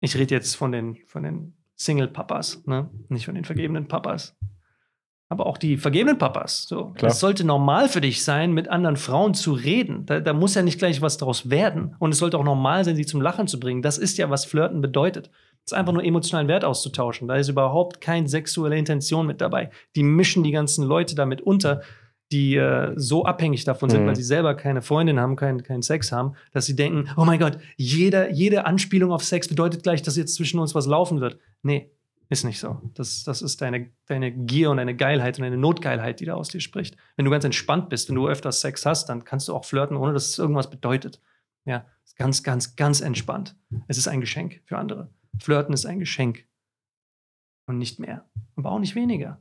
[0.00, 2.90] Ich rede jetzt von den, von den Single-Papas, ne?
[3.08, 4.36] nicht von den vergebenen Papas
[5.28, 6.66] aber auch die vergebenen Papas.
[6.68, 6.94] So.
[7.02, 10.06] Es sollte normal für dich sein, mit anderen Frauen zu reden.
[10.06, 11.96] Da, da, muss ja nicht gleich was daraus werden.
[11.98, 13.82] Und es sollte auch normal sein, sie zum Lachen zu bringen.
[13.82, 15.30] Das ist ja, was Flirten bedeutet.
[15.66, 17.26] Es ist einfach nur emotionalen Wert auszutauschen.
[17.26, 19.70] Da ist überhaupt keine sexuelle Intention mit dabei.
[19.96, 21.82] Die mischen die ganzen Leute damit unter,
[22.30, 24.06] die äh, so abhängig davon sind, mhm.
[24.06, 27.40] weil sie selber keine Freundin haben, keinen kein Sex haben, dass sie denken, oh mein
[27.40, 31.38] Gott, jeder, jede Anspielung auf Sex bedeutet gleich, dass jetzt zwischen uns was laufen wird.
[31.62, 31.90] Nee,
[32.28, 32.80] ist nicht so.
[32.94, 36.48] Das, das ist deine, deine Gier und deine Geilheit und deine Notgeilheit, die da aus
[36.48, 36.96] dir spricht.
[37.16, 39.96] Wenn du ganz entspannt bist, wenn du öfters Sex hast, dann kannst du auch flirten,
[39.96, 41.20] ohne dass es irgendwas bedeutet.
[41.64, 41.86] Ja,
[42.16, 43.56] ganz, ganz, ganz entspannt.
[43.88, 45.10] Es ist ein Geschenk für andere.
[45.40, 46.46] Flirten ist ein Geschenk.
[47.68, 48.28] Und nicht mehr.
[48.54, 49.40] Aber auch nicht weniger.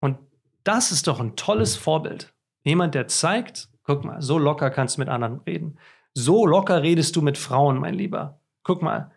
[0.00, 0.18] Und
[0.64, 2.34] das ist doch ein tolles Vorbild.
[2.64, 5.78] Jemand, der zeigt, guck mal, so locker kannst du mit anderen reden.
[6.14, 8.40] So locker redest du mit Frauen, mein Lieber.
[8.64, 9.12] Guck mal,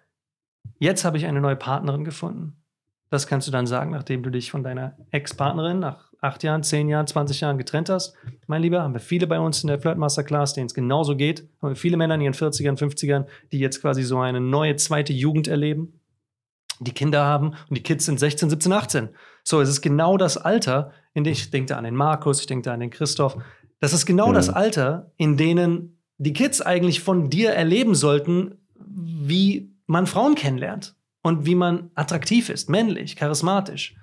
[0.78, 2.62] jetzt habe ich eine neue Partnerin gefunden.
[3.10, 6.90] Das kannst du dann sagen, nachdem du dich von deiner Ex-Partnerin nach acht Jahren, zehn
[6.90, 8.14] Jahren, 20 Jahren getrennt hast.
[8.48, 11.48] Mein Lieber, haben wir viele bei uns in der Flirt Masterclass, denen es genauso geht.
[11.62, 15.14] Haben wir viele Männer in ihren 40ern, 50ern, die jetzt quasi so eine neue zweite
[15.14, 16.00] Jugend erleben,
[16.80, 19.10] die Kinder haben und die Kids sind 16, 17, 18.
[19.44, 22.48] So, es ist genau das Alter, in dem ich denke da an den Markus, ich
[22.48, 23.38] denke da an den Christoph.
[23.80, 24.34] Das ist genau mhm.
[24.34, 30.96] das Alter, in denen die Kids eigentlich von dir erleben sollten, wie man Frauen kennenlernt
[31.22, 33.96] und wie man attraktiv ist, männlich, charismatisch.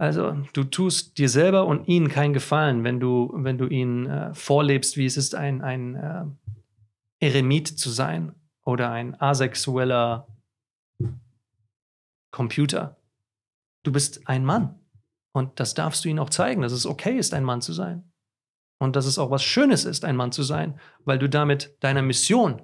[0.00, 4.32] Also, du tust dir selber und ihnen keinen Gefallen, wenn du, wenn du ihnen äh,
[4.32, 6.24] vorlebst, wie es ist, ein, ein äh,
[7.18, 8.34] Eremit zu sein
[8.64, 10.28] oder ein asexueller
[12.30, 12.96] Computer.
[13.82, 14.78] Du bist ein Mann.
[15.32, 18.12] Und das darfst du ihnen auch zeigen, dass es okay ist, ein Mann zu sein.
[18.78, 22.02] Und dass es auch was Schönes ist, ein Mann zu sein, weil du damit deiner
[22.02, 22.62] Mission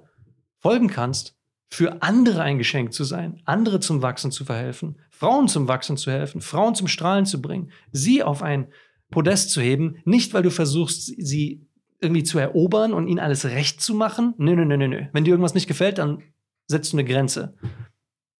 [0.61, 1.37] folgen kannst
[1.69, 6.11] für andere ein Geschenk zu sein, andere zum Wachsen zu verhelfen, Frauen zum Wachsen zu
[6.11, 8.67] helfen, Frauen zum Strahlen zu bringen, sie auf ein
[9.11, 11.67] Podest zu heben, nicht weil du versuchst, sie
[11.99, 14.33] irgendwie zu erobern und ihnen alles recht zu machen.
[14.37, 15.05] Nö, nö, nö, nö, nö.
[15.13, 16.21] Wenn dir irgendwas nicht gefällt, dann
[16.67, 17.55] setzt du eine Grenze.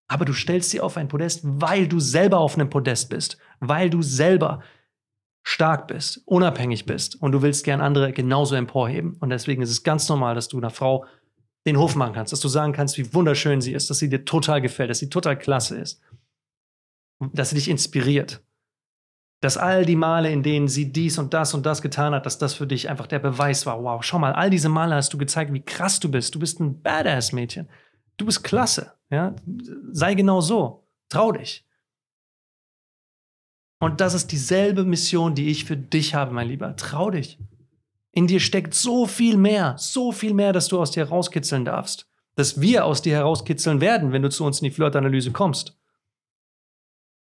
[0.07, 3.89] Aber du stellst sie auf ein Podest, weil du selber auf einem Podest bist, weil
[3.89, 4.61] du selber
[5.43, 9.15] stark bist, unabhängig bist und du willst gern andere genauso emporheben.
[9.19, 11.05] Und deswegen ist es ganz normal, dass du einer Frau
[11.65, 14.23] den Hof machen kannst, dass du sagen kannst, wie wunderschön sie ist, dass sie dir
[14.23, 16.01] total gefällt, dass sie total klasse ist,
[17.33, 18.43] dass sie dich inspiriert.
[19.41, 22.37] Dass all die Male, in denen sie dies und das und das getan hat, dass
[22.37, 23.83] das für dich einfach der Beweis war.
[23.83, 26.33] Wow, schau mal, all diese Male hast du gezeigt, wie krass du bist.
[26.33, 27.67] Du bist ein Badass-Mädchen.
[28.17, 28.93] Du bist klasse.
[29.09, 29.35] Ja?
[29.91, 30.87] Sei genau so.
[31.09, 31.65] Trau dich.
[33.79, 36.75] Und das ist dieselbe Mission, die ich für dich habe, mein Lieber.
[36.75, 37.37] Trau dich.
[38.15, 42.07] In dir steckt so viel mehr, so viel mehr, dass du aus dir herauskitzeln darfst.
[42.35, 45.77] Dass wir aus dir herauskitzeln werden, wenn du zu uns in die Flirtanalyse kommst.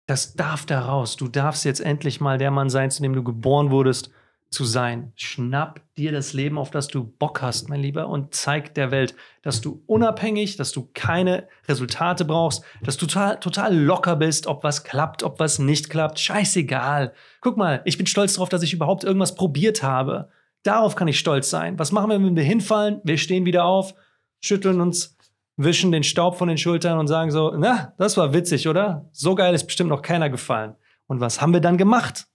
[0.06, 1.14] Das darf da raus.
[1.14, 4.10] Du darfst jetzt endlich mal der Mann sein, zu dem du geboren wurdest,
[4.50, 5.12] zu sein.
[5.14, 9.14] Schnapp dir das Leben, auf das du Bock hast, mein Lieber, und zeig der Welt,
[9.42, 14.64] dass du unabhängig, dass du keine Resultate brauchst, dass du total, total locker bist, ob
[14.64, 16.18] was klappt, ob was nicht klappt.
[16.18, 17.12] Scheißegal.
[17.40, 20.30] Guck mal, ich bin stolz darauf, dass ich überhaupt irgendwas probiert habe.
[20.62, 21.78] Darauf kann ich stolz sein.
[21.78, 23.00] Was machen wir, wenn wir hinfallen?
[23.02, 23.94] Wir stehen wieder auf,
[24.40, 25.16] schütteln uns,
[25.56, 29.08] wischen den Staub von den Schultern und sagen so, na, das war witzig, oder?
[29.12, 30.74] So geil ist bestimmt noch keiner gefallen.
[31.06, 32.26] Und was haben wir dann gemacht?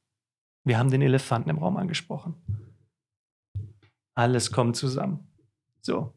[0.64, 2.36] Wir haben den Elefanten im Raum angesprochen.
[4.16, 5.28] Alles kommt zusammen.
[5.82, 6.14] So.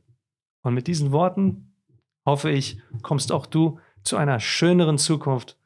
[0.63, 1.75] Und mit diesen Worten
[2.27, 5.59] hoffe ich, kommst auch du zu einer schöneren Zukunft.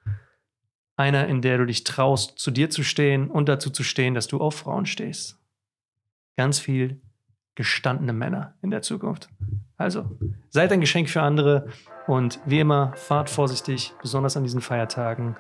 [0.97, 4.29] Einer, in der du dich traust, zu dir zu stehen und dazu zu stehen, dass
[4.29, 5.42] du auf Frauen stehst
[6.37, 7.01] ganz viel
[7.55, 9.29] gestandene Männer in der Zukunft.
[9.77, 10.19] Also,
[10.49, 11.69] seid ein Geschenk für andere.
[12.07, 15.37] Und wie immer, fahrt vorsichtig, besonders an diesen Feiertagen,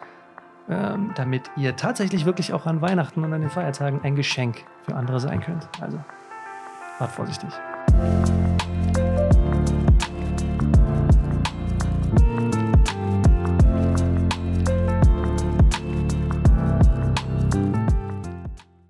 [0.68, 4.94] ähm, damit ihr tatsächlich wirklich auch an Weihnachten und an den Feiertagen ein Geschenk für
[4.94, 5.68] andere sein könnt.
[5.80, 5.98] Also,
[6.98, 7.50] fahrt vorsichtig.